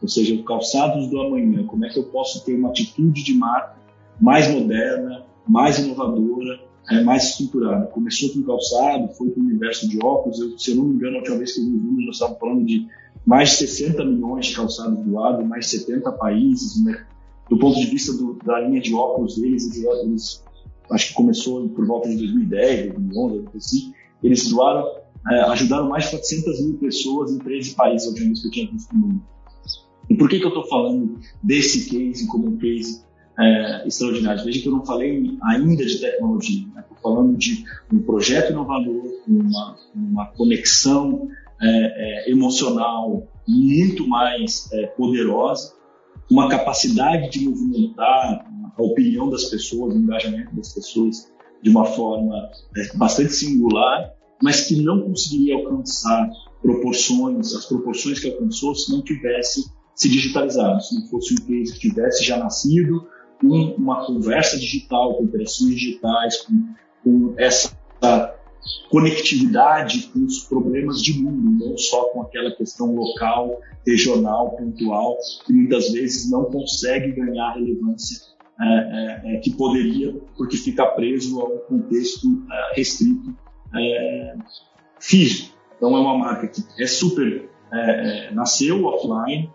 ou 0.05 0.09
seja, 0.09 0.37
calçados 0.43 1.09
do 1.09 1.19
amanhã. 1.19 1.65
Como 1.67 1.83
é 1.87 1.89
que 1.89 1.99
eu 1.99 2.05
posso 2.05 2.45
ter 2.45 2.55
uma 2.55 2.69
atitude 2.69 3.25
de 3.25 3.33
marca 3.33 3.75
mais 4.21 4.53
moderna, 4.53 5.25
mais 5.49 5.79
inovadora, 5.79 6.61
é, 6.91 7.03
mais 7.03 7.31
estruturada? 7.31 7.87
Começou 7.87 8.29
com 8.35 8.43
calçado, 8.43 9.15
foi 9.15 9.31
para 9.31 9.43
o 9.43 9.47
universo 9.47 9.89
de 9.89 9.99
óculos. 10.05 10.39
Eu, 10.39 10.59
se 10.59 10.73
eu 10.73 10.77
não 10.77 10.85
me 10.85 10.97
engano, 10.97 11.17
a 11.17 11.19
última 11.21 11.39
vez 11.39 11.55
que 11.55 11.61
eu 11.61 11.65
vi 11.65 11.71
os 11.71 11.83
números, 11.83 12.07
nós 12.07 12.17
estávamos 12.17 12.39
falando 12.39 12.65
de 12.67 12.87
mais 13.25 13.49
de 13.49 13.57
60 13.57 14.05
milhões 14.05 14.47
de 14.47 14.57
calçados 14.57 15.03
doados, 15.07 15.47
mais 15.47 15.65
de 15.65 15.71
70 15.79 16.13
países. 16.13 16.85
Né? 16.85 17.03
Do 17.49 17.59
ponto 17.59 17.81
de 17.81 17.87
vista 17.87 18.13
do, 18.13 18.35
da 18.45 18.61
linha 18.61 18.83
de 18.83 18.95
óculos 18.95 19.37
deles, 19.37 19.75
eles, 19.75 20.05
eles, 20.05 20.45
acho 20.91 21.09
que 21.09 21.15
começou 21.15 21.67
por 21.71 21.87
volta 21.87 22.11
de 22.11 22.19
2010, 22.19 22.93
2011, 22.93 23.49
assim, 23.57 23.95
eles 24.23 24.47
doaram, 24.51 24.87
é, 25.31 25.41
ajudaram 25.45 25.89
mais 25.89 26.05
de 26.05 26.11
400 26.11 26.61
mil 26.61 26.75
pessoas 26.75 27.33
em 27.33 27.39
13 27.39 27.75
países, 27.75 28.07
a 28.07 28.11
última 28.11 28.27
vez 28.27 28.43
que 28.43 28.49
eu 28.49 28.51
tinha 28.51 28.71
visto 28.71 28.95
no 28.95 29.01
mundo. 29.01 29.35
E 30.09 30.15
por 30.17 30.29
que, 30.29 30.39
que 30.39 30.45
eu 30.45 30.49
estou 30.49 30.67
falando 30.69 31.19
desse 31.43 31.89
case 31.89 32.27
como 32.27 32.49
um 32.49 32.57
case 32.57 33.03
é, 33.39 33.87
extraordinário? 33.87 34.45
Veja 34.45 34.61
que 34.61 34.69
eu 34.69 34.73
não 34.73 34.85
falei 34.85 35.39
ainda 35.43 35.85
de 35.85 35.99
tecnologia, 35.99 36.67
estou 36.67 36.75
né? 36.75 36.85
falando 37.03 37.37
de 37.37 37.65
um 37.93 38.01
projeto 38.01 38.51
inovador, 38.51 39.03
uma, 39.27 39.77
uma 39.95 40.27
conexão 40.29 41.29
é, 41.61 42.29
é, 42.29 42.31
emocional 42.31 43.27
muito 43.47 44.07
mais 44.07 44.71
é, 44.73 44.87
poderosa, 44.89 45.75
uma 46.31 46.49
capacidade 46.49 47.31
de 47.31 47.45
movimentar 47.45 48.47
a 48.77 48.83
opinião 48.83 49.31
das 49.31 49.45
pessoas, 49.45 49.95
o 49.95 49.99
engajamento 49.99 50.55
das 50.57 50.73
pessoas 50.73 51.33
de 51.63 51.71
uma 51.71 51.85
forma 51.85 52.37
é, 52.77 52.97
bastante 52.97 53.33
singular, 53.33 54.13
mas 54.43 54.63
que 54.63 54.77
não 54.83 55.01
conseguiria 55.01 55.57
alcançar 55.57 56.29
proporções, 56.61 57.55
as 57.55 57.67
proporções 57.67 58.19
que 58.19 58.31
alcançou 58.31 58.75
se 58.75 58.91
não 58.91 59.03
tivesse 59.03 59.65
se 59.95 60.09
digitalizado, 60.09 60.83
se 60.83 60.95
não 60.95 61.07
fosse 61.07 61.35
um 61.35 61.47
case 61.47 61.73
que 61.75 61.89
tivesse 61.89 62.25
já 62.25 62.37
nascido 62.37 63.07
com 63.41 63.75
uma 63.79 64.07
conversa 64.07 64.59
digital, 64.59 65.15
com 65.15 65.25
operações 65.25 65.75
digitais, 65.75 66.37
com, 66.43 66.75
com 67.03 67.35
essa 67.37 67.73
conectividade 68.89 70.11
com 70.13 70.25
os 70.25 70.41
problemas 70.41 71.03
de 71.03 71.21
mundo, 71.21 71.67
não 71.67 71.77
só 71.77 72.05
com 72.07 72.23
aquela 72.23 72.51
questão 72.51 72.95
local, 72.95 73.61
regional, 73.87 74.57
pontual, 74.57 75.19
que 75.45 75.53
muitas 75.53 75.91
vezes 75.91 76.31
não 76.31 76.45
consegue 76.45 77.13
ganhar 77.13 77.55
relevância 77.55 78.35
é, 78.61 78.65
é, 78.65 79.35
é, 79.35 79.37
que 79.39 79.51
poderia, 79.51 80.15
porque 80.37 80.57
fica 80.57 80.87
preso 80.87 81.41
a 81.41 81.45
um 81.45 81.59
contexto 81.59 82.27
é, 82.51 82.77
restrito 82.77 83.35
é, 83.75 84.37
físico. 85.01 85.55
Então 85.77 85.95
é 85.97 86.01
uma 86.01 86.17
marca 86.17 86.47
que 86.49 86.63
é 86.83 86.87
super 86.87 87.49
é, 87.73 88.31
nasceu 88.33 88.85
offline, 88.85 89.51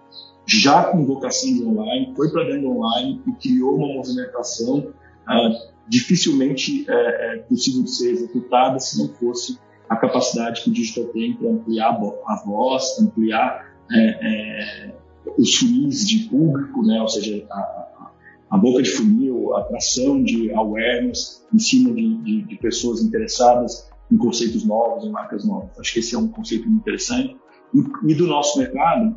já 0.50 0.86
com 0.86 1.06
vocação 1.06 1.54
de 1.54 1.64
online, 1.64 2.14
foi 2.16 2.32
para 2.32 2.44
dentro 2.46 2.72
online 2.72 3.22
e 3.28 3.32
criou 3.34 3.76
uma 3.76 3.94
movimentação 3.94 4.80
uh, 4.80 5.70
dificilmente 5.88 6.86
é, 6.90 6.94
é, 6.94 7.38
possível 7.40 7.84
de 7.84 7.92
ser 7.92 8.12
executada 8.12 8.80
se 8.80 9.00
não 9.00 9.10
fosse 9.16 9.60
a 9.90 9.96
capacidade 9.96 10.64
que 10.64 10.70
o 10.70 10.74
digital 10.74 11.06
tem 11.06 11.34
para 11.36 11.50
ampliar 11.50 12.00
a 12.28 12.44
voz, 12.46 13.00
ampliar 13.00 13.74
é, 13.92 14.00
é, 14.00 14.96
os 15.38 15.56
funis 15.56 16.08
de 16.08 16.30
público, 16.30 16.84
né? 16.86 17.02
ou 17.02 17.08
seja, 17.08 17.44
a, 17.50 18.12
a, 18.52 18.58
boca 18.58 18.84
de 18.84 18.90
funil, 18.90 19.56
a 19.56 19.62
atração 19.62 20.24
de 20.24 20.54
awareness 20.54 21.44
em 21.52 21.58
cima 21.58 21.92
de, 21.92 22.18
de, 22.18 22.42
de 22.44 22.56
pessoas 22.58 23.02
interessadas 23.02 23.90
em 24.12 24.18
conceitos 24.18 24.64
novos, 24.64 25.06
em 25.06 25.10
marcas 25.10 25.44
novas. 25.44 25.80
Acho 25.80 25.94
que 25.94 26.00
esse 26.00 26.14
é 26.14 26.18
um 26.18 26.28
conceito 26.28 26.68
interessante. 26.70 27.36
E, 27.74 28.12
e 28.12 28.16
do 28.16 28.28
nosso 28.28 28.60
mercado, 28.60 29.16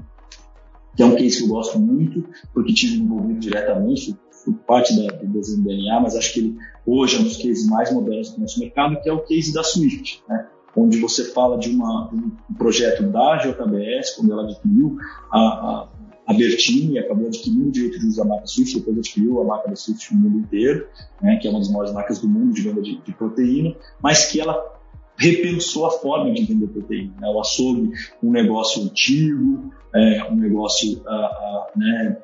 que 0.96 1.02
é 1.02 1.06
um 1.06 1.16
case 1.16 1.38
que 1.38 1.44
eu 1.44 1.48
gosto 1.48 1.78
muito, 1.78 2.24
porque 2.52 2.72
tive 2.72 3.00
envolvido 3.00 3.40
diretamente, 3.40 4.16
fui 4.30 4.54
parte 4.66 4.94
da, 4.96 5.12
do 5.16 5.26
desenho 5.28 5.62
do 5.62 5.68
DNA, 5.68 6.00
mas 6.00 6.16
acho 6.16 6.32
que 6.32 6.40
ele 6.40 6.56
hoje 6.86 7.16
é 7.16 7.20
um 7.20 7.24
dos 7.24 7.36
cases 7.36 7.66
mais 7.66 7.92
modernos 7.92 8.30
do 8.32 8.40
nosso 8.40 8.58
mercado, 8.60 9.00
que 9.00 9.08
é 9.08 9.12
o 9.12 9.20
case 9.20 9.52
da 9.52 9.62
Swift, 9.62 10.22
né? 10.28 10.46
onde 10.76 10.98
você 10.98 11.24
fala 11.32 11.58
de 11.58 11.70
uma, 11.70 12.10
um 12.12 12.54
projeto 12.54 13.04
da 13.04 13.36
JBS, 13.36 14.16
quando 14.16 14.32
ela 14.32 14.44
adquiriu 14.44 14.96
a, 15.30 15.38
a, 15.38 15.88
a 16.26 16.34
Bertini, 16.34 16.98
acabou 16.98 17.26
adquirindo 17.26 17.68
o 17.68 17.72
direito 17.72 17.98
de 17.98 18.06
usar 18.06 18.22
a 18.22 18.26
marca 18.26 18.46
Swift, 18.46 18.78
depois 18.78 18.98
adquiriu 18.98 19.40
a 19.40 19.44
marca 19.44 19.68
da 19.68 19.76
Swift 19.76 20.14
no 20.14 20.20
mundo 20.20 20.38
inteiro, 20.38 20.86
né? 21.20 21.36
que 21.36 21.46
é 21.46 21.50
uma 21.50 21.58
das 21.58 21.68
maiores 21.68 21.92
marcas 21.92 22.18
do 22.18 22.28
mundo 22.28 22.54
de 22.54 22.62
venda 22.62 22.80
de, 22.80 22.98
de 22.98 23.12
proteína, 23.12 23.74
mas 24.02 24.26
que 24.26 24.40
ela 24.40 24.81
repensou 25.16 25.86
a 25.86 25.90
forma 25.90 26.32
de 26.32 26.44
vender 26.44 26.68
proteína. 26.68 27.14
Né? 27.20 27.28
O 27.28 27.40
açougue, 27.40 27.92
um 28.22 28.30
negócio 28.30 28.82
antigo, 28.82 29.72
é, 29.94 30.24
um 30.30 30.36
negócio 30.36 30.98
uh, 30.98 31.02
uh, 31.02 31.78
né, 31.78 32.16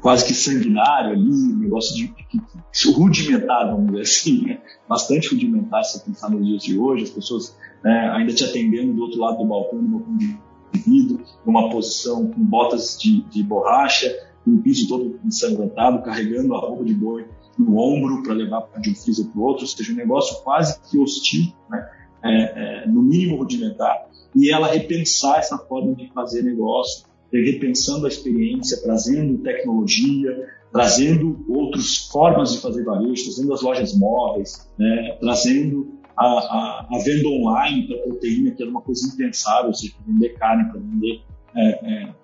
quase 0.00 0.26
que 0.26 0.34
sanguinário 0.34 1.12
ali, 1.12 1.30
um 1.30 1.58
negócio 1.58 1.94
de, 1.96 2.06
de, 2.06 2.40
de, 2.72 2.92
rudimentar, 2.92 3.70
vamos 3.70 3.90
dizer 3.90 4.02
assim, 4.02 4.46
né? 4.46 4.60
bastante 4.88 5.28
rudimentar 5.28 5.84
se 5.84 6.04
pensar 6.04 6.30
nos 6.30 6.46
dias 6.46 6.62
de 6.62 6.78
hoje, 6.78 7.04
as 7.04 7.10
pessoas 7.10 7.56
né, 7.82 8.10
ainda 8.14 8.32
te 8.32 8.44
atendendo 8.44 8.92
do 8.92 9.02
outro 9.02 9.20
lado 9.20 9.38
do 9.38 9.44
balcão, 9.44 9.80
numa 9.80 10.02
de 10.18 10.38
vidro, 10.80 11.22
numa 11.44 11.68
posição 11.70 12.28
com 12.28 12.42
botas 12.42 12.98
de, 12.98 13.22
de 13.24 13.42
borracha, 13.42 14.10
um 14.46 14.60
piso 14.60 14.88
todo 14.88 15.18
ensanguentado, 15.24 16.02
carregando 16.02 16.54
a 16.54 16.58
roupa 16.58 16.84
de 16.84 16.94
boi 16.94 17.26
no 17.58 17.78
ombro 17.78 18.22
para 18.22 18.34
levar 18.34 18.68
de 18.80 18.90
um 18.90 18.94
freezer 18.94 19.26
para 19.26 19.40
o 19.40 19.44
outro, 19.44 19.62
ou 19.64 19.68
seja, 19.68 19.92
um 19.92 19.96
negócio 19.96 20.42
quase 20.42 20.80
que 20.88 20.98
hostil, 20.98 21.52
né? 21.70 21.88
É, 22.24 22.84
é, 22.84 22.86
no 22.86 23.02
mínimo 23.02 23.36
rudimentar, 23.36 24.06
e 24.34 24.52
ela 24.52 24.68
repensar 24.68 25.40
essa 25.40 25.58
forma 25.58 25.92
de 25.96 26.08
fazer 26.12 26.42
negócio, 26.42 27.04
repensando 27.32 28.06
a 28.06 28.08
experiência, 28.08 28.80
trazendo 28.80 29.38
tecnologia, 29.38 30.48
trazendo 30.70 31.44
outras 31.48 31.96
formas 32.10 32.52
de 32.52 32.58
fazer 32.58 32.84
varejo, 32.84 33.24
trazendo 33.24 33.52
as 33.52 33.62
lojas 33.62 33.98
móveis, 33.98 34.70
né, 34.78 35.16
trazendo 35.20 35.98
a, 36.16 36.26
a, 36.26 36.88
a, 36.90 36.98
venda 37.04 37.28
online 37.28 37.86
para 37.86 37.98
proteína, 37.98 38.52
que 38.52 38.62
era 38.62 38.70
uma 38.70 38.82
coisa 38.82 39.06
impensável, 39.12 39.68
ou 39.68 39.74
seja, 39.74 39.94
vender 40.06 40.30
carne, 40.30 40.70
para 40.70 40.80
vender 40.80 41.22
é, 41.56 41.68
é, 41.68 42.14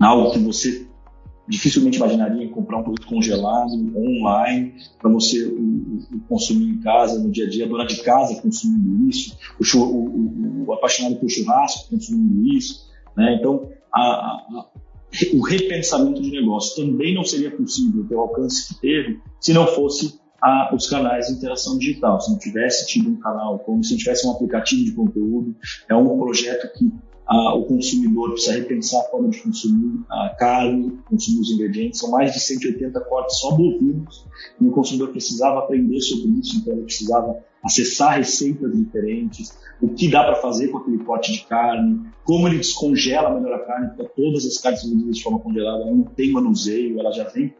algo 0.00 0.30
que 0.30 0.38
você 0.38 0.86
dificilmente 1.48 1.96
imaginaria 1.96 2.48
comprar 2.50 2.78
um 2.78 2.82
produto 2.82 3.06
congelado 3.06 3.72
online 3.96 4.74
para 4.98 5.10
você 5.10 5.44
o, 5.44 6.04
o, 6.12 6.20
consumir 6.28 6.68
em 6.68 6.80
casa, 6.80 7.18
no 7.18 7.30
dia 7.30 7.46
a 7.46 7.50
dia, 7.50 7.64
a 7.64 7.68
dona 7.68 7.86
de 7.86 8.02
casa 8.02 8.40
consumindo 8.40 9.08
isso, 9.08 9.36
o, 9.58 9.78
o, 9.78 10.64
o 10.66 10.72
apaixonado 10.72 11.16
por 11.16 11.28
churrasco 11.28 11.88
consumindo 11.90 12.46
isso. 12.54 12.86
Né? 13.16 13.36
Então, 13.38 13.70
a, 13.92 14.00
a, 14.00 14.66
o 15.34 15.40
repensamento 15.40 16.20
de 16.20 16.30
negócio 16.30 16.84
também 16.84 17.14
não 17.14 17.24
seria 17.24 17.50
possível 17.50 18.04
ter 18.06 18.14
o 18.14 18.20
alcance 18.20 18.68
que 18.68 18.80
teve 18.80 19.20
se 19.40 19.54
não 19.54 19.66
fosse 19.66 20.20
a, 20.40 20.74
os 20.74 20.86
canais 20.86 21.26
de 21.26 21.32
interação 21.32 21.78
digital. 21.78 22.20
Se 22.20 22.30
não 22.30 22.38
tivesse 22.38 22.86
tido 22.86 23.10
um 23.10 23.16
canal, 23.16 23.58
como 23.60 23.82
se 23.82 23.92
não 23.92 23.98
tivesse 23.98 24.26
um 24.26 24.32
aplicativo 24.32 24.84
de 24.84 24.92
conteúdo, 24.92 25.56
é 25.88 25.94
um 25.94 26.18
projeto 26.18 26.70
que 26.76 26.92
a, 27.28 27.54
o 27.54 27.64
consumidor 27.64 28.30
precisa 28.30 28.54
repensar 28.54 29.00
a 29.00 29.10
forma 29.10 29.28
de 29.28 29.42
consumir 29.42 30.00
a 30.08 30.30
carne, 30.38 30.98
consumir 31.04 31.40
os 31.40 31.50
ingredientes. 31.50 32.00
São 32.00 32.10
mais 32.10 32.32
de 32.32 32.40
180 32.40 32.98
cortes 33.02 33.38
só 33.38 33.50
bovinos 33.50 34.24
e 34.58 34.66
o 34.66 34.70
consumidor 34.70 35.10
precisava 35.10 35.58
aprender 35.58 36.00
sobre 36.00 36.30
isso, 36.40 36.58
então 36.58 36.72
ele 36.72 36.84
precisava 36.84 37.38
acessar 37.62 38.16
receitas 38.16 38.72
diferentes, 38.72 39.58
o 39.82 39.88
que 39.88 40.08
dá 40.08 40.24
para 40.24 40.36
fazer 40.36 40.68
com 40.68 40.78
aquele 40.78 40.98
corte 40.98 41.32
de 41.32 41.44
carne, 41.44 42.00
como 42.24 42.46
ele 42.46 42.58
descongela 42.58 43.34
melhor 43.38 43.54
a 43.54 43.64
carne, 43.64 43.90
porque 43.96 44.22
todas 44.22 44.46
as 44.46 44.58
carnes 44.58 44.84
vendidas 44.84 45.16
de 45.16 45.22
forma 45.22 45.40
congelada 45.40 45.84
não 45.84 46.04
tem 46.04 46.32
manuseio, 46.32 46.98
ela 46.98 47.10
já 47.10 47.24
vem 47.24 47.52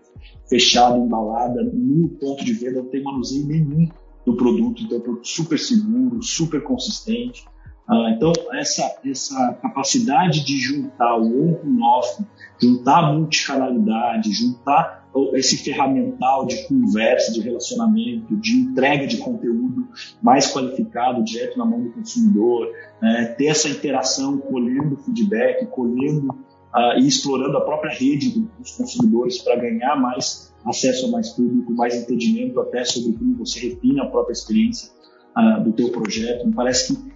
fechada, 0.48 0.96
embalada, 0.96 1.62
no 1.62 2.08
ponto 2.08 2.44
de 2.44 2.52
venda 2.52 2.80
não 2.80 2.88
tem 2.88 3.02
manuseio 3.02 3.44
nenhum 3.44 3.88
do 4.24 4.36
produto, 4.36 4.82
então 4.82 4.98
é 4.98 5.00
um 5.00 5.04
produto 5.04 5.28
super 5.28 5.58
seguro, 5.58 6.22
super 6.22 6.62
consistente. 6.62 7.44
Ah, 7.88 8.10
então, 8.14 8.32
essa, 8.52 8.82
essa 9.04 9.58
capacidade 9.62 10.44
de 10.44 10.58
juntar 10.58 11.16
o 11.16 11.24
on 11.24 11.54
com 11.54 11.82
off, 11.82 12.22
juntar 12.60 12.98
a 12.98 13.12
multicanalidade, 13.14 14.30
juntar 14.32 15.08
esse 15.32 15.56
ferramental 15.56 16.46
de 16.46 16.68
conversa, 16.68 17.32
de 17.32 17.40
relacionamento, 17.40 18.36
de 18.36 18.56
entrega 18.56 19.06
de 19.06 19.16
conteúdo 19.16 19.88
mais 20.22 20.52
qualificado, 20.52 21.24
direto 21.24 21.58
na 21.58 21.64
mão 21.64 21.82
do 21.82 21.90
consumidor, 21.90 22.70
né? 23.00 23.34
ter 23.38 23.46
essa 23.46 23.68
interação, 23.68 24.38
colhendo 24.38 24.96
feedback, 24.98 25.66
colhendo 25.66 26.28
uh, 26.28 26.98
e 26.98 27.06
explorando 27.06 27.56
a 27.56 27.62
própria 27.62 27.90
rede 27.90 28.38
dos 28.58 28.72
consumidores 28.72 29.38
para 29.38 29.56
ganhar 29.56 29.96
mais 29.96 30.54
acesso 30.64 31.06
a 31.06 31.10
mais 31.10 31.30
público, 31.30 31.72
mais 31.72 31.94
entendimento 31.94 32.60
até 32.60 32.84
sobre 32.84 33.12
como 33.12 33.36
você 33.36 33.60
refina 33.60 34.02
a 34.02 34.06
própria 34.06 34.32
experiência 34.32 34.90
uh, 35.36 35.64
do 35.64 35.72
teu 35.72 35.90
projeto. 35.90 36.46
Me 36.46 36.54
parece 36.54 36.94
que 36.94 37.07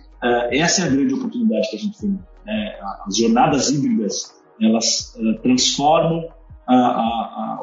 essa 0.51 0.83
é 0.83 0.85
a 0.87 0.89
grande 0.89 1.15
oportunidade 1.15 1.69
que 1.71 1.77
a 1.77 1.79
gente 1.79 1.99
tem. 1.99 2.19
Né? 2.45 2.79
As 3.07 3.17
jornadas 3.17 3.71
híbridas, 3.71 4.35
elas 4.61 5.17
transformam 5.43 6.29
a, 6.67 6.75
a, 6.75 7.61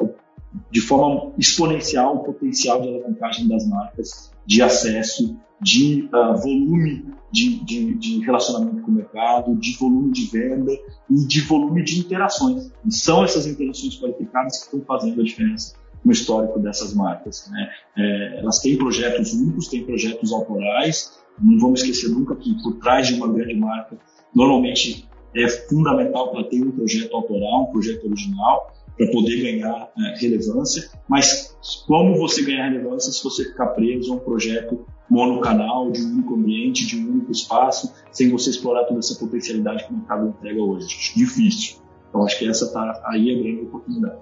de 0.70 0.80
forma 0.80 1.32
exponencial 1.38 2.16
o 2.16 2.24
potencial 2.24 2.80
de 2.80 2.88
alavancagem 2.88 3.48
das 3.48 3.66
marcas, 3.66 4.30
de 4.46 4.62
acesso, 4.62 5.38
de 5.60 6.08
uh, 6.12 6.36
volume 6.36 7.04
de, 7.30 7.64
de, 7.64 7.94
de, 7.94 8.18
relacionamento 8.20 8.82
com 8.82 8.90
o 8.90 8.94
mercado, 8.94 9.54
de 9.56 9.76
volume 9.76 10.10
de 10.12 10.26
venda 10.26 10.72
e 11.08 11.26
de 11.26 11.40
volume 11.42 11.84
de 11.84 12.00
interações. 12.00 12.72
E 12.84 12.92
são 12.92 13.22
essas 13.22 13.46
interações 13.46 13.96
qualificadas 13.96 14.58
que 14.58 14.64
estão 14.64 14.80
fazendo 14.80 15.20
a 15.20 15.24
diferença 15.24 15.74
no 16.04 16.12
histórico 16.12 16.58
dessas 16.58 16.94
marcas. 16.94 17.48
Né? 17.50 17.70
É, 17.96 18.40
elas 18.40 18.58
têm 18.58 18.76
projetos 18.76 19.32
únicos, 19.32 19.68
têm 19.68 19.84
projetos 19.84 20.32
autorais. 20.32 21.19
Não 21.38 21.58
vamos 21.58 21.80
esquecer 21.80 22.08
nunca 22.10 22.34
que 22.36 22.54
por 22.62 22.78
trás 22.78 23.06
de 23.06 23.14
uma 23.14 23.32
grande 23.32 23.54
marca, 23.54 23.98
normalmente 24.34 25.08
é 25.34 25.48
fundamental 25.48 26.32
para 26.32 26.44
ter 26.44 26.62
um 26.62 26.70
projeto 26.70 27.14
autoral, 27.14 27.62
um 27.62 27.72
projeto 27.72 28.06
original 28.06 28.72
para 28.96 29.10
poder 29.10 29.40
ganhar 29.40 29.90
é, 29.96 30.20
relevância. 30.20 30.90
Mas 31.08 31.56
como 31.86 32.16
você 32.16 32.42
ganhar 32.42 32.68
relevância 32.68 33.12
se 33.12 33.22
você 33.22 33.44
ficar 33.44 33.68
preso 33.68 34.12
a 34.12 34.16
um 34.16 34.18
projeto 34.18 34.84
monocanal, 35.08 35.90
de 35.90 36.02
um 36.02 36.12
único 36.14 36.34
ambiente, 36.34 36.86
de 36.86 36.96
um 36.96 37.10
único 37.10 37.32
espaço, 37.32 37.92
sem 38.12 38.30
você 38.30 38.50
explorar 38.50 38.84
toda 38.84 38.98
essa 38.98 39.18
potencialidade 39.18 39.86
que 39.86 39.92
o 39.92 39.96
mercado 39.96 40.28
entrega 40.28 40.62
hoje? 40.62 41.14
Difícil. 41.16 41.78
Então, 42.08 42.24
acho 42.24 42.38
que 42.38 42.48
essa 42.48 42.66
está 42.66 43.02
aí 43.06 43.30
a 43.30 43.42
grande 43.42 43.62
oportunidade. 43.62 44.20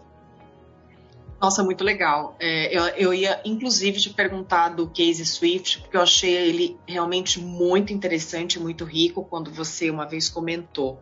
Nossa, 1.41 1.63
muito 1.63 1.85
legal. 1.85 2.37
É, 2.41 2.77
eu, 2.77 2.87
eu, 2.89 3.15
ia, 3.15 3.41
inclusive, 3.45 4.01
te 4.01 4.11
perguntar 4.11 4.71
do 4.71 4.89
case 4.89 5.25
Swift, 5.25 5.81
porque 5.81 5.97
eu 5.97 6.03
achei 6.03 6.35
ele 6.35 6.77
realmente 6.87 7.39
muito 7.39 7.93
interessante, 7.93 8.59
muito 8.59 8.85
rico, 8.85 9.25
quando 9.25 9.51
você 9.51 9.89
uma 9.89 10.05
vez 10.05 10.29
comentou. 10.29 11.01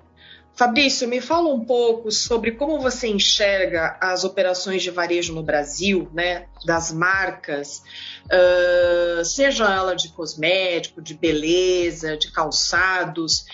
Fabrício, 0.57 1.07
me 1.07 1.21
fala 1.21 1.53
um 1.53 1.67
pouco 1.67 2.11
sobre 2.11 2.53
como 2.53 2.81
você 2.81 3.09
enxerga 3.09 3.99
as 4.01 4.25
operações 4.25 4.83
de 4.83 4.91
varejo 4.91 5.35
no 5.35 5.43
Brasil, 5.43 6.11
né, 6.15 6.47
das 6.65 6.91
marcas, 6.91 7.83
uh, 8.25 9.23
seja 9.23 9.65
ela 9.65 9.95
de 9.95 10.09
cosmético, 10.09 11.03
de 11.03 11.13
beleza, 11.13 12.17
de 12.17 12.33
calçados, 12.33 13.45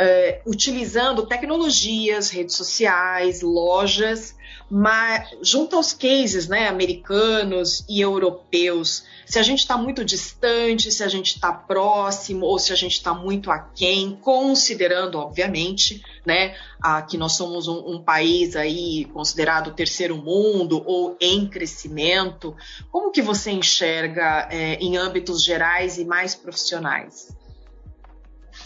uh, 0.00 0.50
utilizando 0.50 1.26
tecnologias, 1.26 2.30
redes 2.30 2.56
sociais, 2.56 3.42
lojas 3.42 4.34
mas 4.70 5.28
junto 5.42 5.74
aos 5.74 5.92
cases 5.92 6.46
né, 6.46 6.68
americanos 6.68 7.84
e 7.88 8.00
europeus, 8.00 9.02
se 9.26 9.36
a 9.36 9.42
gente 9.42 9.58
está 9.58 9.76
muito 9.76 10.04
distante, 10.04 10.92
se 10.92 11.02
a 11.02 11.08
gente 11.08 11.34
está 11.34 11.52
próximo 11.52 12.46
ou 12.46 12.56
se 12.56 12.72
a 12.72 12.76
gente 12.76 12.92
está 12.92 13.12
muito 13.12 13.50
aquém, 13.50 14.16
considerando, 14.22 15.18
obviamente, 15.18 16.00
né, 16.24 16.54
a, 16.80 17.02
que 17.02 17.18
nós 17.18 17.32
somos 17.32 17.66
um, 17.66 17.96
um, 17.96 18.02
país 18.02 18.54
aí 18.54 19.06
considerado 19.06 19.74
terceiro 19.74 20.16
mundo 20.16 20.80
ou 20.86 21.16
em 21.20 21.48
crescimento, 21.48 22.54
como 22.92 23.10
que 23.10 23.22
você 23.22 23.50
enxerga 23.50 24.48
é, 24.52 24.74
em 24.74 24.96
âmbitos 24.96 25.42
gerais 25.42 25.98
e 25.98 26.04
mais 26.04 26.36
profissionais? 26.36 27.39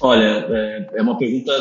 Olha, 0.00 0.46
é, 0.48 0.90
é 0.94 1.02
uma 1.02 1.16
pergunta 1.16 1.52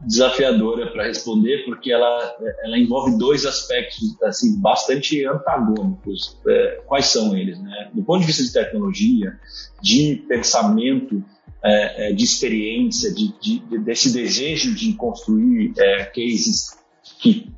desafiadora 0.00 0.90
para 0.92 1.06
responder, 1.06 1.64
porque 1.64 1.90
ela, 1.90 2.36
ela 2.64 2.78
envolve 2.78 3.18
dois 3.18 3.44
aspectos 3.44 4.16
assim 4.22 4.60
bastante 4.60 5.24
antagônicos. 5.26 6.38
É, 6.46 6.82
quais 6.86 7.06
são 7.06 7.36
eles? 7.36 7.58
Né? 7.60 7.90
Do 7.92 8.02
ponto 8.02 8.20
de 8.20 8.26
vista 8.26 8.42
de 8.42 8.52
tecnologia, 8.52 9.38
de 9.82 10.24
pensamento, 10.28 11.22
é, 11.64 12.10
é 12.10 12.12
de 12.12 12.24
experiência, 12.24 13.12
de, 13.12 13.34
de, 13.40 13.78
desse 13.78 14.12
desejo 14.12 14.74
de 14.74 14.92
construir 14.94 15.72
é, 15.76 16.04
cases 16.04 16.78
que 17.20 17.50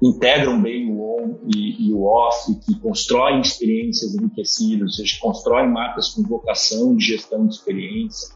integram 0.00 0.60
bem 0.60 0.90
o 0.90 1.00
on 1.00 1.38
e, 1.54 1.88
e, 1.88 1.92
o 1.92 2.04
off, 2.04 2.54
que 2.66 2.78
constroem 2.80 3.40
experiências 3.40 4.14
enriquecidas, 4.14 4.82
ou 4.82 4.88
seja, 4.88 5.16
constroem 5.20 5.70
marcas 5.70 6.08
com 6.10 6.22
vocação 6.22 6.96
de 6.96 7.04
gestão 7.04 7.46
de 7.46 7.54
experiência, 7.54 8.34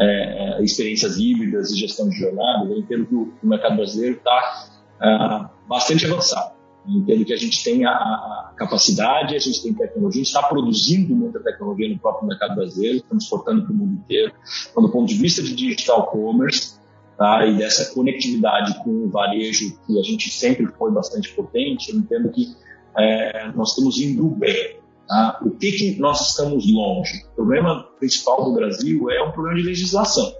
é, 0.00 0.58
é, 0.58 0.64
experiências 0.64 1.18
híbridas 1.18 1.70
e 1.70 1.78
gestão 1.78 2.08
de 2.08 2.16
jornada, 2.16 2.64
eu 2.64 2.78
entendo 2.78 3.06
que 3.06 3.14
o, 3.14 3.32
mercado 3.42 3.76
brasileiro 3.76 4.16
está 4.16 4.70
é, 5.02 5.68
bastante 5.68 6.06
avançado. 6.06 6.54
Eu 6.88 6.94
entendo 6.94 7.24
que 7.26 7.32
a 7.34 7.36
gente 7.36 7.62
tem 7.62 7.84
a, 7.84 7.90
a, 7.90 8.52
capacidade, 8.56 9.36
a 9.36 9.38
gente 9.38 9.62
tem 9.62 9.74
tecnologia, 9.74 10.22
a 10.22 10.24
gente 10.24 10.34
está 10.34 10.42
produzindo 10.42 11.14
muita 11.14 11.38
tecnologia 11.40 11.88
no 11.90 11.98
próprio 11.98 12.28
mercado 12.28 12.54
brasileiro, 12.54 12.96
estamos 12.96 13.24
exportando 13.24 13.64
para 13.64 13.72
o 13.72 13.76
mundo 13.76 13.92
inteiro. 13.92 14.32
Então, 14.70 14.82
do 14.82 14.90
ponto 14.90 15.06
de 15.06 15.16
vista 15.16 15.42
de 15.42 15.54
digital 15.54 16.06
commerce 16.06 16.78
tá, 17.18 17.44
e 17.44 17.58
dessa 17.58 17.94
conectividade 17.94 18.82
com 18.82 18.90
o 19.04 19.10
varejo, 19.10 19.78
que 19.86 20.00
a 20.00 20.02
gente 20.02 20.30
sempre 20.30 20.66
foi 20.66 20.90
bastante 20.90 21.30
potente, 21.34 21.92
eu 21.92 21.98
entendo 21.98 22.30
que 22.30 22.56
é, 22.96 23.52
nós 23.52 23.70
estamos 23.70 24.00
indo 24.00 24.26
bem. 24.28 24.80
Tá? 25.08 25.40
O 25.44 25.50
que, 25.50 25.96
nós 25.98 26.30
estamos 26.30 26.70
longe? 26.72 27.24
O 27.32 27.36
problema 27.36 27.84
principal 27.98 28.44
do 28.44 28.54
Brasil 28.54 29.10
é 29.10 29.22
um 29.22 29.32
problema 29.32 29.58
de 29.58 29.66
legislação. 29.66 30.32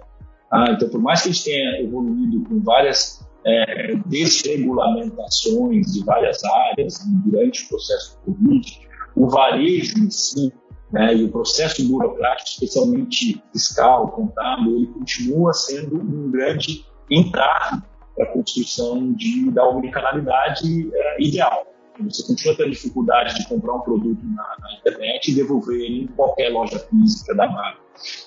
Tá? 0.49 0.71
Então, 0.71 0.89
por 0.89 1.01
mais 1.01 1.23
que 1.23 1.29
a 1.29 1.31
gente 1.31 1.43
tenha 1.43 1.81
evoluído 1.81 2.43
com 2.45 2.61
várias 2.61 3.25
é, 3.45 3.95
desregulamentações 4.05 5.93
de 5.93 6.03
várias 6.03 6.43
áreas 6.43 6.99
durante 7.25 7.65
o 7.65 7.69
processo 7.69 8.19
político, 8.25 8.85
o 9.15 9.27
varejo 9.27 9.99
em 9.99 10.09
si 10.09 10.53
né, 10.91 11.15
e 11.15 11.23
o 11.23 11.31
processo 11.31 11.87
burocrático, 11.87 12.49
especialmente 12.49 13.41
fiscal, 13.51 14.09
contábil, 14.09 14.75
ele 14.75 14.87
continua 14.87 15.53
sendo 15.53 15.95
um 15.95 16.29
grande 16.29 16.85
entrave 17.09 17.81
para 18.15 18.25
a 18.25 18.33
construção 18.33 19.13
de, 19.13 19.49
da 19.51 19.67
omnicanalidade 19.67 20.89
é, 20.93 21.23
ideal. 21.23 21.65
Você 21.99 22.25
continua 22.25 22.55
tendo 22.55 22.71
dificuldade 22.71 23.35
de 23.35 23.47
comprar 23.47 23.75
um 23.75 23.81
produto 23.81 24.23
na, 24.23 24.55
na 24.59 24.73
internet 24.79 25.31
e 25.31 25.35
devolver 25.35 25.75
ele 25.75 26.03
em 26.03 26.07
qualquer 26.07 26.49
loja 26.49 26.79
física 26.79 27.35
da 27.35 27.47
marca. 27.47 27.79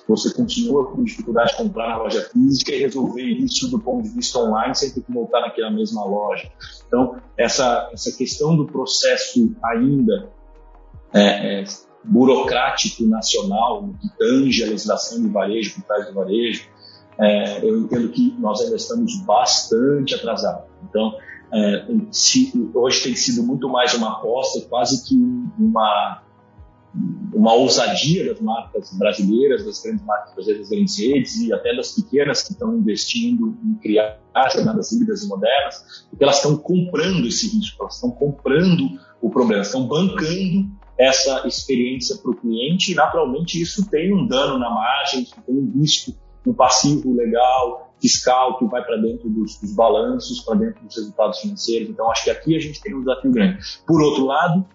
você 0.07 0.33
continua 0.33 0.87
com 0.91 1.03
dificuldade 1.03 1.53
de 1.53 1.57
comprar 1.57 1.89
na 1.89 1.97
loja 1.99 2.23
física 2.31 2.73
e 2.73 2.81
resolver 2.81 3.23
isso 3.23 3.71
do 3.71 3.79
ponto 3.79 4.03
de 4.03 4.11
vista 4.11 4.39
online 4.39 4.75
sem 4.75 4.91
ter 4.91 5.01
que 5.01 5.13
voltar 5.13 5.41
naquela 5.41 5.71
mesma 5.71 6.05
loja. 6.05 6.51
Então, 6.87 7.21
essa, 7.37 7.91
essa 7.93 8.17
questão 8.17 8.57
do 8.57 8.67
processo 8.67 9.57
ainda 9.65 10.31
é, 11.13 11.63
é, 11.63 11.65
burocrático 12.05 13.05
nacional, 13.05 13.89
que 14.01 14.09
tange 14.19 14.63
a 14.63 14.67
legislação 14.67 15.23
de 15.23 15.29
varejo, 15.29 15.75
por 15.75 15.85
trás 15.85 16.07
do 16.07 16.15
varejo, 16.15 16.69
é, 17.19 17.65
eu 17.65 17.79
entendo 17.79 18.09
que 18.11 18.35
nós 18.39 18.61
ainda 18.61 18.77
estamos 18.77 19.21
bastante 19.25 20.15
atrasados. 20.15 20.65
Então, 20.83 21.17
é, 21.55 21.87
se, 22.11 22.53
hoje 22.75 23.03
tem 23.05 23.15
sido 23.15 23.43
muito 23.45 23.69
mais 23.69 23.95
uma 23.95 24.13
aposta, 24.13 24.61
quase 24.69 25.07
que 25.07 25.15
uma, 25.57 26.23
uma 27.33 27.53
ousadia 27.55 28.27
das 28.27 28.41
marcas 28.41 28.93
brasileiras, 28.99 29.65
das 29.65 29.81
grandes 29.81 30.05
marcas 30.05 30.35
brasileiras, 30.35 30.69
das 30.69 30.77
grandes 30.77 30.99
redes 30.99 31.37
e 31.37 31.53
até 31.53 31.75
das 31.77 31.93
pequenas 31.93 32.43
que 32.43 32.53
estão 32.53 32.77
investindo 32.77 33.57
em 33.65 33.75
criar 33.75 34.19
jornadas 34.53 34.91
híbridas 34.91 35.23
e 35.23 35.29
modernas, 35.29 36.07
porque 36.11 36.25
elas 36.25 36.37
estão 36.37 36.57
comprando 36.57 37.25
esse 37.25 37.57
risco, 37.57 37.83
elas 37.83 37.95
estão 37.95 38.11
comprando 38.11 38.99
o 39.23 39.31
problema, 39.31 39.63
estão 39.63 39.87
bancando 39.87 40.69
essa 40.99 41.47
experiência 41.47 42.17
para 42.17 42.33
o 42.33 42.37
cliente 42.37 42.93
e, 42.93 42.95
naturalmente, 42.97 43.61
isso 43.61 43.89
tem 43.89 44.13
um 44.13 44.27
dano 44.27 44.59
na 44.59 44.71
margem, 44.71 45.25
tem 45.47 45.55
um 45.55 45.73
risco, 45.81 46.13
um 46.47 46.53
passivo 46.53 47.15
legal, 47.15 47.84
fiscal 48.05 48.59
que 48.59 48.67
vai 48.67 48.85
para 48.85 48.99
dentro 48.99 49.31
dos, 49.31 49.59
dos 49.59 49.75
balanços, 49.75 50.41
para 50.41 50.57
dentro 50.57 50.85
dos 50.85 50.95
resultados 50.95 51.39
financeiros. 51.39 51.89
Então, 51.89 52.11
acho 52.11 52.25
que 52.25 52.31
aqui 52.31 52.55
a 52.55 52.61
gente 52.61 52.79
tem 52.83 52.95
um 52.95 53.01
desafio 53.01 53.33
grande. 53.33 53.59
Por 53.87 54.03
outro 54.03 54.27
lado, 54.27 54.67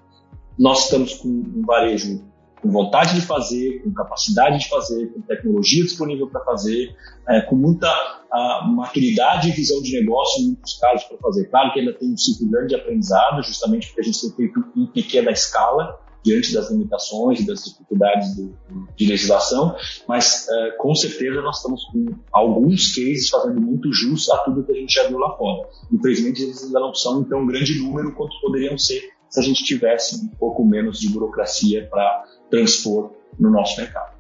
nós 0.58 0.86
estamos 0.86 1.14
com 1.14 1.28
um 1.28 1.62
varejo 1.64 2.28
com 2.60 2.70
vontade 2.72 3.16
de 3.16 3.22
fazer, 3.22 3.84
com 3.84 3.94
capacidade 3.94 4.60
de 4.60 4.68
fazer, 4.68 5.14
com 5.14 5.22
tecnologia 5.22 5.84
disponível 5.84 6.28
para 6.28 6.44
fazer, 6.44 6.94
é, 7.30 7.40
com 7.42 7.56
muita 7.56 7.88
a, 7.88 8.68
maturidade 8.68 9.50
e 9.50 9.52
visão 9.52 9.82
de 9.82 9.98
negócio 9.98 10.42
em 10.44 10.48
muitos 10.48 10.78
casos 10.78 11.06
para 11.06 11.18
fazer. 11.20 11.46
Claro 11.46 11.72
que 11.72 11.80
ainda 11.80 11.94
tem 11.94 12.12
um 12.12 12.18
ciclo 12.18 12.50
grande 12.50 12.70
de 12.70 12.76
aprendizado, 12.76 13.42
justamente 13.44 13.88
porque 13.88 14.02
a 14.02 14.04
gente 14.04 14.20
tem 14.20 14.32
feito 14.32 14.66
em 14.76 14.88
pequena 14.88 15.32
escala, 15.32 15.98
diante 16.24 16.54
das 16.54 16.70
limitações 16.70 17.40
e 17.40 17.48
das 17.48 17.64
dificuldades 17.64 18.36
do, 18.36 18.54
de 18.96 19.08
legislação, 19.08 19.76
mas 20.08 20.48
uh, 20.50 20.78
com 20.78 20.94
certeza 20.94 21.42
nós 21.42 21.58
estamos 21.58 21.84
com 21.86 22.06
alguns 22.32 22.94
cases 22.94 23.30
fazendo 23.30 23.62
muito 23.62 23.92
jus 23.94 24.30
a 24.30 24.38
tudo 24.40 24.64
que 24.64 24.72
a 24.72 24.76
gente 24.76 24.94
já 24.94 25.08
viu 25.08 25.18
lá 25.18 25.36
fora. 25.38 25.68
Infelizmente, 25.92 26.44
eles 26.44 26.64
ainda 26.64 26.80
não 26.80 26.94
são 26.94 27.22
em 27.22 27.24
tão 27.24 27.46
grande 27.46 27.80
número 27.80 28.14
quanto 28.14 28.40
poderiam 28.42 28.78
ser 28.78 29.02
se 29.30 29.40
a 29.40 29.44
gente 29.44 29.64
tivesse 29.64 30.16
um 30.26 30.28
pouco 30.28 30.66
menos 30.66 31.00
de 31.00 31.10
burocracia 31.10 31.88
para 31.90 32.26
transpor 32.50 33.12
no 33.40 33.52
nosso 33.52 33.80
mercado. 33.80 34.18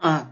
Ah, 0.00 0.26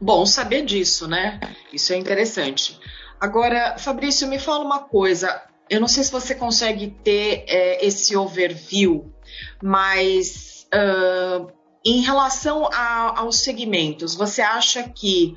bom 0.00 0.26
saber 0.26 0.64
disso, 0.64 1.06
né? 1.06 1.38
Isso 1.72 1.92
é 1.92 1.96
interessante. 1.96 2.78
Agora, 3.20 3.78
Fabrício, 3.78 4.26
me 4.26 4.38
fala 4.38 4.64
uma 4.64 4.80
coisa. 4.80 5.42
Eu 5.70 5.80
não 5.80 5.88
sei 5.88 6.04
se 6.04 6.12
você 6.12 6.34
consegue 6.34 6.88
ter 7.02 7.44
é, 7.46 7.84
esse 7.84 8.16
overview 8.16 9.12
mas 9.62 10.66
uh, 10.74 11.50
em 11.84 12.00
relação 12.00 12.68
a, 12.72 13.20
aos 13.20 13.36
segmentos, 13.36 14.14
você 14.14 14.42
acha 14.42 14.82
que 14.88 15.34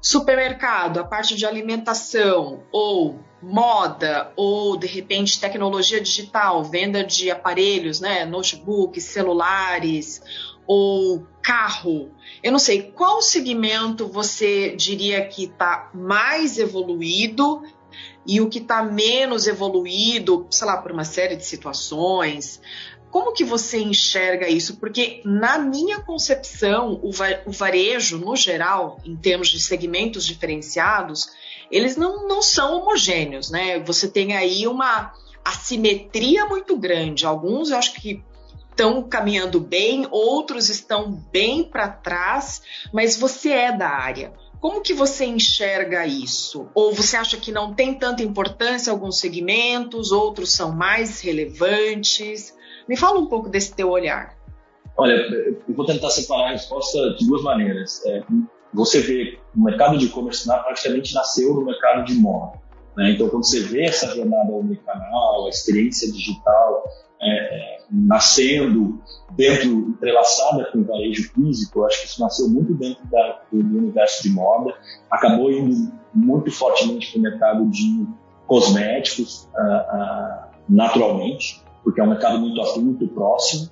supermercado, 0.00 0.98
a 0.98 1.04
parte 1.04 1.34
de 1.34 1.46
alimentação 1.46 2.62
ou 2.70 3.18
moda 3.42 4.32
ou 4.36 4.76
de 4.76 4.86
repente 4.86 5.40
tecnologia 5.40 6.00
digital, 6.00 6.62
venda 6.64 7.02
de 7.02 7.30
aparelhos, 7.30 8.00
né, 8.00 8.24
notebooks, 8.24 9.04
celulares 9.04 10.22
ou 10.66 11.26
carro. 11.42 12.10
Eu 12.42 12.52
não 12.52 12.58
sei 12.58 12.82
qual 12.82 13.20
segmento 13.20 14.06
você 14.06 14.74
diria 14.76 15.26
que 15.26 15.44
está 15.44 15.90
mais 15.94 16.58
evoluído 16.58 17.62
e 18.26 18.40
o 18.40 18.48
que 18.48 18.58
está 18.58 18.82
menos 18.82 19.46
evoluído, 19.46 20.46
sei 20.50 20.66
lá, 20.66 20.76
por 20.76 20.92
uma 20.92 21.04
série 21.04 21.36
de 21.36 21.44
situações. 21.44 22.60
Como 23.10 23.32
que 23.32 23.44
você 23.44 23.78
enxerga 23.78 24.48
isso? 24.48 24.76
Porque 24.78 25.20
na 25.24 25.58
minha 25.58 26.00
concepção, 26.00 26.98
o, 27.02 27.52
varejo, 27.52 28.18
no 28.18 28.34
geral, 28.34 28.98
em 29.04 29.14
termos 29.14 29.48
de 29.48 29.60
segmentos 29.60 30.26
diferenciados, 30.26 31.28
eles 31.70 31.96
não, 31.96 32.26
não 32.26 32.42
são 32.42 32.80
homogêneos, 32.80 33.50
né? 33.50 33.78
Você 33.80 34.08
tem 34.08 34.34
aí 34.34 34.66
uma 34.66 35.12
assimetria 35.44 36.46
muito 36.46 36.76
grande. 36.76 37.26
Alguns 37.26 37.70
eu 37.70 37.76
acho 37.76 37.94
que 37.94 38.22
estão 38.70 39.02
caminhando 39.04 39.60
bem, 39.60 40.06
outros 40.10 40.68
estão 40.68 41.12
bem 41.30 41.62
para 41.62 41.88
trás, 41.88 42.62
mas 42.92 43.16
você 43.16 43.50
é 43.50 43.72
da 43.72 43.88
área. 43.88 44.32
Como 44.64 44.80
que 44.80 44.94
você 44.94 45.26
enxerga 45.26 46.06
isso? 46.06 46.70
Ou 46.74 46.90
você 46.90 47.18
acha 47.18 47.36
que 47.36 47.52
não 47.52 47.74
tem 47.74 47.92
tanta 47.92 48.22
importância 48.22 48.90
alguns 48.90 49.20
segmentos, 49.20 50.10
outros 50.10 50.52
são 50.52 50.72
mais 50.72 51.20
relevantes? 51.20 52.56
Me 52.88 52.96
fala 52.96 53.20
um 53.20 53.26
pouco 53.26 53.50
desse 53.50 53.74
teu 53.74 53.90
olhar. 53.90 54.34
Olha, 54.96 55.12
eu 55.68 55.74
vou 55.74 55.84
tentar 55.84 56.08
separar 56.08 56.48
a 56.48 56.52
resposta 56.52 57.10
de 57.10 57.26
duas 57.26 57.42
maneiras. 57.42 58.02
É, 58.06 58.22
você 58.72 59.00
vê 59.00 59.38
o 59.54 59.62
mercado 59.62 59.98
de 59.98 60.06
e-commerce 60.06 60.46
praticamente 60.46 61.12
nasceu 61.12 61.52
no 61.52 61.66
mercado 61.66 62.02
de 62.06 62.14
moda. 62.14 62.58
Né? 62.96 63.10
Então, 63.10 63.28
quando 63.28 63.46
você 63.46 63.60
vê 63.60 63.84
essa 63.84 64.06
jornada 64.14 64.50
omnicanal, 64.50 65.44
a 65.44 65.50
experiência 65.50 66.10
digital 66.10 66.84
é, 67.24 67.78
nascendo 67.90 69.00
dentro, 69.36 69.70
entrelaçada 69.90 70.64
com 70.70 70.78
o 70.78 70.84
varejo 70.84 71.32
físico, 71.32 71.80
eu 71.80 71.86
acho 71.86 72.02
que 72.02 72.06
isso 72.06 72.20
nasceu 72.20 72.48
muito 72.48 72.74
dentro 72.74 73.04
da, 73.08 73.42
do, 73.50 73.58
universo 73.58 74.22
de 74.22 74.30
moda, 74.30 74.74
acabou 75.10 75.50
indo 75.50 75.92
muito 76.14 76.50
fortemente 76.50 77.12
para 77.12 77.18
o 77.18 77.22
mercado 77.22 77.70
de 77.70 78.06
cosméticos, 78.46 79.48
uh, 79.54 79.58
uh, 79.58 80.54
naturalmente 80.68 81.64
porque 81.84 82.00
é 82.00 82.04
um 82.04 82.08
mercado 82.08 82.38
muito 82.40 82.60
afim, 82.62 82.80
muito 82.80 83.06
próximo. 83.08 83.68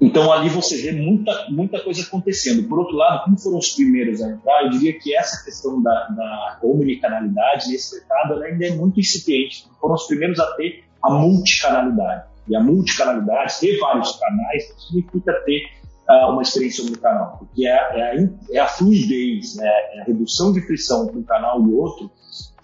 Então 0.00 0.32
ali 0.32 0.48
você 0.48 0.80
vê 0.80 0.92
muita, 0.92 1.48
muita 1.50 1.80
coisa 1.82 2.02
acontecendo. 2.02 2.66
Por 2.68 2.78
outro 2.78 2.96
lado, 2.96 3.24
como 3.24 3.38
foram 3.38 3.58
os 3.58 3.74
primeiros 3.74 4.22
a 4.22 4.30
entrar, 4.30 4.64
eu 4.64 4.70
diria 4.70 4.98
que 4.98 5.14
essa 5.14 5.44
questão 5.44 5.82
da, 5.82 6.08
da 6.08 6.58
omnicanalidade 6.62 7.68
nesse 7.68 7.96
mercado 7.96 8.42
ainda 8.42 8.66
é 8.66 8.70
muito 8.70 8.98
incipiente. 8.98 9.66
Foram 9.80 9.94
os 9.94 10.06
primeiros 10.06 10.38
a 10.40 10.46
ter 10.54 10.84
a 11.02 11.10
multicanalidade. 11.10 12.24
E 12.48 12.56
a 12.56 12.62
multicanalidade, 12.62 13.60
ter 13.60 13.78
vários 13.78 14.12
canais, 14.16 14.74
significa 14.78 15.32
ter 15.44 15.62
uh, 16.08 16.32
uma 16.32 16.42
experiência 16.42 16.82
omnicanal, 16.82 17.36
porque 17.38 17.66
é, 17.66 17.72
é, 17.72 18.02
a, 18.02 18.28
é 18.52 18.58
a 18.58 18.66
fluidez, 18.66 19.56
né? 19.56 19.68
é 19.68 20.00
a 20.00 20.04
redução 20.04 20.52
de 20.52 20.60
fricção 20.62 21.04
entre 21.04 21.18
um 21.18 21.22
canal 21.22 21.62
e 21.66 21.72
outro, 21.72 22.10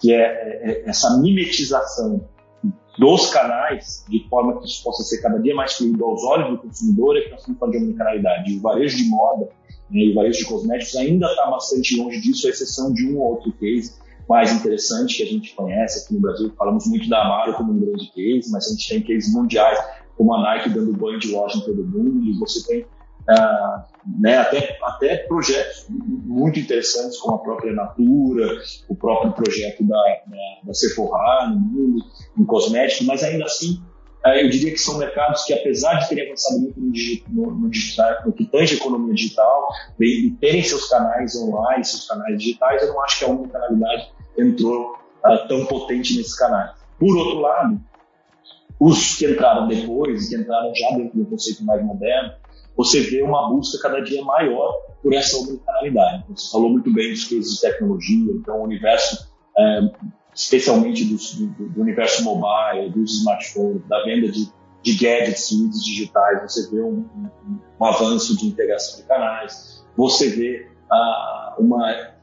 que 0.01 0.12
é, 0.12 0.20
é, 0.20 0.70
é 0.70 0.88
essa 0.88 1.18
mimetização 1.18 2.27
dos 2.99 3.31
canais, 3.31 4.05
de 4.09 4.27
forma 4.29 4.59
que 4.59 4.66
isso 4.66 4.83
possa 4.83 5.03
ser 5.03 5.20
cada 5.20 5.38
dia 5.38 5.55
mais 5.55 5.75
fluido 5.75 6.05
aos 6.05 6.23
olhos 6.23 6.51
do 6.51 6.59
consumidor, 6.59 7.16
é 7.16 7.23
que 7.23 7.31
nós 7.31 7.40
estamos 7.40 7.70
de 7.70 7.79
omnicanalidade. 7.79 8.53
E 8.53 8.57
o 8.57 8.61
varejo 8.61 8.97
de 8.97 9.09
moda 9.09 9.49
né, 9.90 10.01
e 10.01 10.12
o 10.12 10.14
varejo 10.14 10.38
de 10.38 10.44
cosméticos 10.47 10.97
ainda 10.97 11.27
está 11.27 11.51
bastante 11.51 11.97
longe 11.97 12.20
disso, 12.20 12.47
à 12.47 12.51
exceção 12.51 12.92
de 12.92 13.07
um 13.07 13.18
ou 13.18 13.33
outro 13.33 13.53
case 13.53 14.04
mais 14.29 14.53
interessante 14.53 15.17
que 15.17 15.23
a 15.23 15.27
gente 15.27 15.55
conhece 15.55 16.05
aqui 16.05 16.15
no 16.15 16.21
Brasil. 16.21 16.53
Falamos 16.57 16.87
muito 16.87 17.09
da 17.09 17.25
Amaro 17.25 17.55
como 17.55 17.73
um 17.73 17.79
grande 17.79 18.11
case, 18.13 18.51
mas 18.51 18.67
a 18.67 18.71
gente 18.71 18.89
tem 18.89 19.03
cases 19.03 19.33
mundiais, 19.33 19.79
como 20.17 20.35
a 20.35 20.43
Nike 20.43 20.71
dando 20.71 20.93
banho 20.93 21.19
de 21.19 21.33
loja 21.33 21.59
em 21.59 21.61
todo 21.63 21.85
mundo, 21.87 22.25
e 22.25 22.39
você 22.39 22.67
tem 22.67 22.87
Uh, 23.25 24.21
né, 24.21 24.37
até, 24.37 24.77
até 24.83 25.17
projetos 25.27 25.87
muito 25.89 26.61
interessantes 26.61 27.19
como 27.19 27.37
a 27.37 27.39
própria 27.39 27.73
Natura, 27.73 28.59
o 28.87 28.95
próprio 28.95 29.33
projeto 29.33 29.83
da, 29.83 29.97
da, 30.27 30.37
da 30.63 30.75
Sephora 30.75 31.49
no 31.49 31.59
mundo, 31.59 32.05
em 32.39 32.45
cosméticos, 32.45 33.07
mas 33.07 33.25
ainda 33.25 33.47
assim 33.47 33.83
eu 34.27 34.49
diria 34.49 34.73
que 34.73 34.79
são 34.79 34.99
mercados 34.99 35.45
que 35.45 35.53
apesar 35.53 35.95
de 35.99 36.09
terem 36.09 36.27
avançado 36.27 36.61
muito 36.61 36.81
no, 36.81 36.93
no, 37.29 37.55
no, 37.61 37.71
digital, 37.71 38.23
no 38.25 38.33
que 38.33 38.47
tange 38.47 38.75
a 38.75 38.77
economia 38.79 39.15
digital 39.15 39.69
e, 40.01 40.31
terem 40.41 40.63
seus 40.63 40.89
canais 40.89 41.37
online, 41.37 41.85
seus 41.85 42.07
canais 42.07 42.39
digitais, 42.39 42.83
eu 42.83 42.89
não 42.89 43.03
acho 43.03 43.19
que 43.19 43.25
a 43.25 43.29
omnicanalidade 43.29 44.11
entrou 44.39 44.93
uh, 44.93 45.49
tão 45.49 45.67
potente 45.67 46.17
nesses 46.17 46.35
canais. 46.35 46.73
Por 46.99 47.15
outro 47.17 47.41
lado, 47.41 47.81
os 48.81 49.17
que 49.17 49.27
entraram 49.27 49.69
depois, 49.69 50.29
que 50.29 50.37
entraram 50.37 50.73
já 50.75 50.97
dentro 50.97 51.19
do 51.19 51.27
conceito 51.27 51.65
mais 51.65 51.85
moderno, 51.85 52.33
você 52.77 53.01
vê 53.01 53.23
uma 53.23 53.51
busca 53.51 53.79
cada 53.81 54.01
dia 54.01 54.25
maior 54.25 54.73
por 55.03 55.13
essa 55.15 55.37
omnicanalidade. 55.37 56.25
Você 56.31 56.51
falou 56.51 56.71
muito 56.71 56.93
bem 56.93 57.11
dos 57.11 57.25
cases 57.25 57.55
de 57.55 57.61
tecnologia, 57.61 58.33
então 58.33 58.59
o 58.61 58.65
universo, 58.65 59.31
é, 59.57 59.81
especialmente 60.35 61.05
do, 61.05 61.16
do, 61.16 61.68
do, 61.68 61.81
universo 61.81 62.25
mobile, 62.25 62.90
dos 62.90 63.18
smartphones, 63.18 63.83
da 63.88 64.03
venda 64.05 64.29
de, 64.29 64.51
de 64.83 64.94
gadgets 64.94 65.51
e 65.53 65.68
digitais, 65.68 66.42
você 66.42 66.70
vê 66.70 66.83
um, 66.83 67.07
um, 67.16 67.59
um, 67.81 67.85
avanço 67.85 68.37
de 68.37 68.47
integração 68.47 69.01
de 69.01 69.07
canais, 69.07 69.85
você 69.97 70.29
vê 70.31 70.68
ah, 70.90 71.55
uma, 71.59 72.14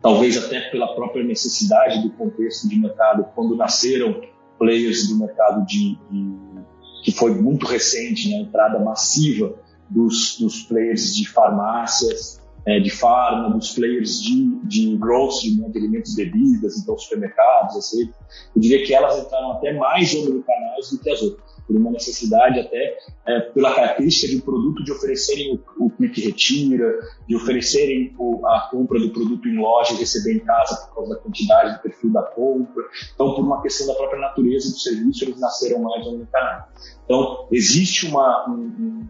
talvez 0.00 0.36
até 0.36 0.60
pela 0.70 0.94
própria 0.94 1.24
necessidade 1.24 2.02
do 2.02 2.10
contexto 2.10 2.68
de 2.68 2.78
mercado, 2.78 3.26
quando 3.34 3.56
nasceram 3.56 4.20
players 4.58 5.08
do 5.08 5.18
mercado 5.18 5.66
de, 5.66 5.98
de 6.10 6.36
que 7.02 7.12
foi 7.12 7.34
muito 7.34 7.66
recente, 7.66 8.28
né, 8.30 8.38
a 8.38 8.40
entrada 8.40 8.78
massiva 8.80 9.54
dos, 9.88 10.38
dos 10.40 10.62
players 10.62 11.14
de 11.14 11.28
farmácias, 11.28 12.42
é, 12.66 12.80
de 12.80 12.90
farma, 12.90 13.50
dos 13.50 13.72
players 13.72 14.20
de, 14.20 14.44
de 14.64 14.96
grocery, 14.96 15.56
né, 15.56 15.68
de 15.68 15.78
alimentos 15.78 16.18
e 16.18 16.24
bebidas, 16.24 16.76
então 16.78 16.98
supermercados, 16.98 17.76
assim, 17.76 18.10
eu 18.54 18.60
diria 18.60 18.84
que 18.84 18.92
elas 18.92 19.18
entraram 19.18 19.52
até 19.52 19.72
mais 19.72 20.14
omnicanais 20.14 20.90
do 20.90 20.98
que 20.98 21.10
as 21.10 21.22
outras, 21.22 21.46
por 21.66 21.76
uma 21.76 21.90
necessidade 21.90 22.60
até 22.60 22.96
é, 23.26 23.40
pela 23.40 23.74
característica 23.74 24.28
de 24.28 24.38
um 24.38 24.40
produto 24.40 24.84
de 24.84 24.92
oferecerem 24.92 25.60
o, 25.78 25.86
o 25.86 25.90
clique 25.90 26.20
retira, 26.20 26.98
de 27.26 27.34
oferecerem 27.34 28.14
o, 28.18 28.46
a 28.46 28.68
compra 28.70 29.00
do 29.00 29.10
produto 29.10 29.48
em 29.48 29.58
loja 29.58 29.92
e 29.92 29.96
receber 29.96 30.34
em 30.34 30.40
casa 30.40 30.86
por 30.86 30.94
causa 30.94 31.14
da 31.14 31.20
quantidade, 31.20 31.76
do 31.76 31.82
perfil 31.82 32.12
da 32.12 32.22
compra. 32.22 32.84
Então, 33.14 33.34
por 33.34 33.44
uma 33.44 33.60
questão 33.62 33.86
da 33.88 33.94
própria 33.94 34.20
natureza 34.20 34.70
do 34.70 34.78
serviço, 34.78 35.24
eles 35.24 35.40
nasceram 35.40 35.82
mais 35.82 36.06
omnicanais. 36.06 36.64
Então, 37.04 37.48
existe 37.50 38.06
uma, 38.06 38.48
um, 38.48 39.06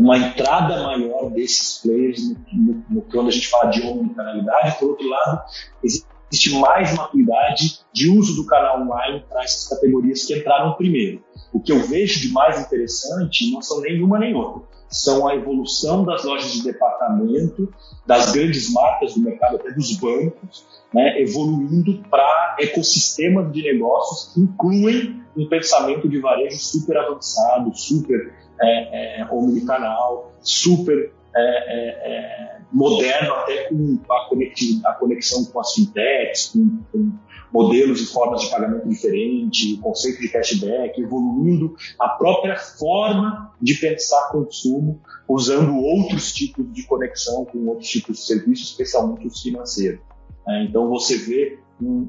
uma 0.00 0.16
entrada 0.16 0.82
maior 0.82 1.30
desses 1.30 1.82
players 1.82 2.26
no, 2.26 2.36
no, 2.54 2.84
no, 2.88 3.02
quando 3.02 3.28
a 3.28 3.30
gente 3.30 3.48
fala 3.48 3.66
de 3.66 3.82
omnicanalidade. 3.82 4.78
Por 4.78 4.92
outro 4.92 5.06
lado, 5.06 5.42
existe 5.84 6.58
mais 6.58 6.96
maturidade 6.96 7.80
de 7.92 8.08
uso 8.08 8.34
do 8.34 8.46
canal 8.46 8.80
online 8.80 9.22
para 9.28 9.44
essas 9.44 9.68
categorias 9.68 10.24
que 10.24 10.38
entraram 10.38 10.72
primeiro. 10.72 11.22
O 11.52 11.60
que 11.60 11.70
eu 11.70 11.80
vejo 11.80 12.18
de 12.18 12.32
mais 12.32 12.58
interessante 12.58 13.52
não 13.52 13.60
são 13.60 13.82
nenhuma 13.82 14.18
nem 14.18 14.34
outra. 14.34 14.62
São 14.88 15.28
a 15.28 15.34
evolução 15.34 16.02
das 16.02 16.24
lojas 16.24 16.50
de 16.50 16.62
departamento, 16.62 17.70
das 18.06 18.32
grandes 18.32 18.72
marcas 18.72 19.12
do 19.12 19.20
mercado, 19.20 19.56
até 19.56 19.70
dos 19.70 19.98
bancos, 19.98 20.64
né, 20.94 21.20
evoluindo 21.20 22.02
para 22.10 22.56
ecossistemas 22.58 23.52
de 23.52 23.62
negócios 23.62 24.32
que 24.32 24.40
incluem 24.40 25.22
um 25.36 25.46
pensamento 25.46 26.08
de 26.08 26.18
varejo 26.18 26.58
super 26.58 26.96
avançado, 26.96 27.70
super 27.76 28.32
é, 28.62 29.20
é, 29.20 29.28
omnicanal, 29.30 30.32
super 30.40 31.12
é, 31.34 31.40
é, 31.40 31.88
é, 32.12 32.60
moderno, 32.72 33.32
até 33.34 33.68
com 33.68 33.98
a, 34.10 34.94
conexão 34.94 35.44
com 35.44 35.60
as 35.60 35.72
fintechs, 35.72 36.48
com, 36.48 36.78
com, 36.92 37.12
modelos 37.52 38.00
e 38.00 38.06
formas 38.06 38.42
de 38.42 38.50
pagamento 38.50 38.88
diferente, 38.88 39.74
o 39.74 39.82
conceito 39.82 40.20
de 40.20 40.28
cashback, 40.28 41.00
evoluindo 41.00 41.74
a 41.98 42.10
própria 42.10 42.56
forma 42.56 43.52
de 43.60 43.74
pensar 43.74 44.30
consumo, 44.30 45.00
usando 45.28 45.74
outros 45.76 46.32
tipos 46.32 46.72
de 46.72 46.84
conexão 46.86 47.44
com 47.44 47.66
outros 47.66 47.88
tipos 47.88 48.18
de 48.18 48.22
serviços, 48.22 48.70
especialmente 48.70 49.26
os 49.26 49.42
financeiros. 49.42 50.00
É, 50.48 50.62
então 50.62 50.88
você 50.88 51.16
vê 51.18 51.58
um, 51.82 52.08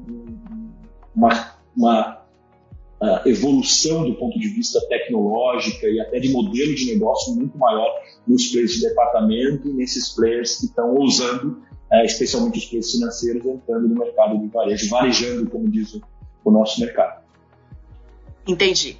uma, 1.14 1.56
uma 1.76 2.21
uh, 3.02 3.28
evolução 3.28 4.04
do 4.04 4.14
ponto 4.14 4.38
de 4.38 4.48
vista 4.48 4.80
tecnológico 4.88 5.84
e 5.86 6.00
até 6.00 6.20
de 6.20 6.30
modelo 6.30 6.74
de 6.74 6.92
negócio 6.92 7.34
muito 7.34 7.58
maior 7.58 7.90
nos 8.26 8.46
players 8.46 8.72
de 8.74 8.82
departamento 8.82 9.68
e 9.68 9.72
nesses 9.72 10.10
players 10.10 10.60
que 10.60 10.66
estão 10.66 10.96
usando, 10.96 11.62
uh, 11.92 12.04
especialmente 12.04 12.58
os 12.58 12.66
players 12.66 12.92
financeiros, 12.92 13.44
entrando 13.44 13.88
no 13.88 13.98
mercado 13.98 14.38
de 14.38 14.46
varejo, 14.46 14.88
varejando, 14.88 15.50
como 15.50 15.68
diz 15.68 15.94
o, 15.94 16.02
o 16.44 16.50
nosso 16.50 16.80
mercado. 16.80 17.20
Entendi. 18.46 18.96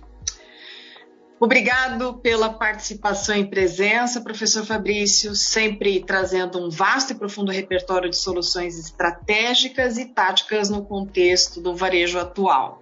Obrigado 1.38 2.14
pela 2.18 2.50
participação 2.50 3.36
e 3.36 3.44
presença, 3.44 4.20
professor 4.20 4.64
Fabrício, 4.64 5.34
sempre 5.34 5.98
trazendo 6.04 6.64
um 6.64 6.70
vasto 6.70 7.12
e 7.12 7.16
profundo 7.16 7.50
repertório 7.50 8.08
de 8.08 8.16
soluções 8.16 8.78
estratégicas 8.78 9.98
e 9.98 10.04
táticas 10.04 10.70
no 10.70 10.84
contexto 10.84 11.60
do 11.60 11.74
varejo 11.74 12.16
atual. 12.16 12.81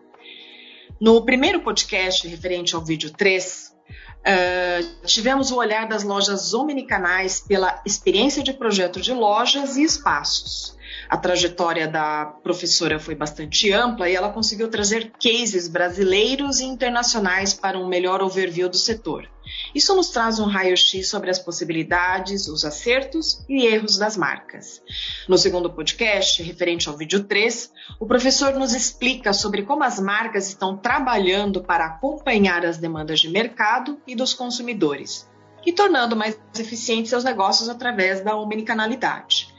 No 1.01 1.23
primeiro 1.25 1.63
podcast 1.63 2.29
referente 2.29 2.75
ao 2.75 2.85
vídeo 2.85 3.11
3, 3.11 3.75
uh, 3.89 5.07
tivemos 5.07 5.51
o 5.51 5.57
olhar 5.57 5.89
das 5.89 6.03
lojas 6.03 6.53
omnicanais 6.53 7.41
pela 7.41 7.81
experiência 7.87 8.43
de 8.43 8.53
projeto 8.53 9.01
de 9.01 9.11
lojas 9.15 9.79
e 9.79 9.83
espaços. 9.83 10.77
A 11.11 11.17
trajetória 11.17 11.89
da 11.89 12.25
professora 12.25 13.01
foi 13.01 13.17
bastante 13.17 13.73
ampla 13.73 14.09
e 14.09 14.15
ela 14.15 14.31
conseguiu 14.31 14.71
trazer 14.71 15.11
cases 15.21 15.67
brasileiros 15.67 16.61
e 16.61 16.65
internacionais 16.65 17.53
para 17.53 17.77
um 17.77 17.89
melhor 17.89 18.23
overview 18.23 18.69
do 18.69 18.77
setor. 18.77 19.29
Isso 19.75 19.93
nos 19.97 20.11
traz 20.11 20.39
um 20.39 20.47
raio-x 20.47 21.09
sobre 21.09 21.29
as 21.29 21.41
possibilidades, 21.41 22.47
os 22.47 22.65
acertos 22.65 23.45
e 23.49 23.67
erros 23.67 23.99
das 23.99 24.17
marcas. 24.17 24.81
No 25.29 25.37
segundo 25.37 25.69
podcast, 25.69 26.45
referente 26.45 26.89
ao 26.89 26.97
vídeo 26.97 27.25
3, 27.25 27.73
o 27.99 28.07
professor 28.07 28.55
nos 28.55 28.73
explica 28.73 29.33
sobre 29.33 29.65
como 29.65 29.83
as 29.83 29.99
marcas 29.99 30.47
estão 30.47 30.77
trabalhando 30.77 31.61
para 31.61 31.87
acompanhar 31.87 32.65
as 32.65 32.79
demandas 32.79 33.19
de 33.19 33.29
mercado 33.29 34.01
e 34.07 34.15
dos 34.15 34.33
consumidores 34.33 35.29
e 35.67 35.73
tornando 35.73 36.15
mais 36.15 36.39
eficientes 36.57 37.11
seus 37.11 37.25
negócios 37.25 37.69
através 37.69 38.21
da 38.21 38.37
omnicanalidade. 38.37 39.50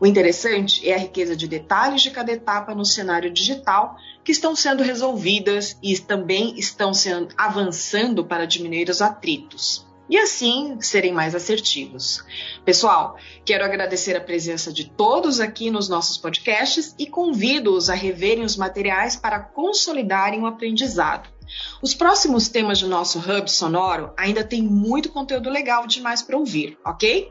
O 0.00 0.06
interessante 0.06 0.88
é 0.88 0.94
a 0.94 0.98
riqueza 0.98 1.34
de 1.34 1.48
detalhes 1.48 2.02
de 2.02 2.10
cada 2.10 2.32
etapa 2.32 2.74
no 2.74 2.84
cenário 2.84 3.30
digital 3.30 3.96
que 4.22 4.32
estão 4.32 4.54
sendo 4.54 4.82
resolvidas 4.82 5.78
e 5.82 5.98
também 5.98 6.58
estão 6.58 6.92
sendo, 6.92 7.34
avançando 7.36 8.24
para 8.24 8.46
diminuir 8.46 8.90
os 8.90 9.00
atritos 9.00 9.86
e 10.08 10.16
assim 10.16 10.78
serem 10.80 11.12
mais 11.12 11.34
assertivos. 11.34 12.24
Pessoal, 12.64 13.16
quero 13.44 13.64
agradecer 13.64 14.16
a 14.16 14.20
presença 14.20 14.72
de 14.72 14.88
todos 14.88 15.40
aqui 15.40 15.70
nos 15.70 15.88
nossos 15.88 16.16
podcasts 16.16 16.94
e 16.98 17.06
convido-os 17.06 17.90
a 17.90 17.94
reverem 17.94 18.44
os 18.44 18.56
materiais 18.56 19.16
para 19.16 19.40
consolidarem 19.40 20.40
o 20.42 20.46
aprendizado. 20.46 21.28
Os 21.80 21.94
próximos 21.94 22.48
temas 22.48 22.80
do 22.80 22.88
nosso 22.88 23.18
Hub 23.18 23.50
Sonoro 23.50 24.12
ainda 24.16 24.42
tem 24.42 24.62
muito 24.62 25.10
conteúdo 25.10 25.48
legal 25.48 25.86
demais 25.86 26.22
para 26.22 26.36
ouvir, 26.36 26.76
ok? 26.84 27.30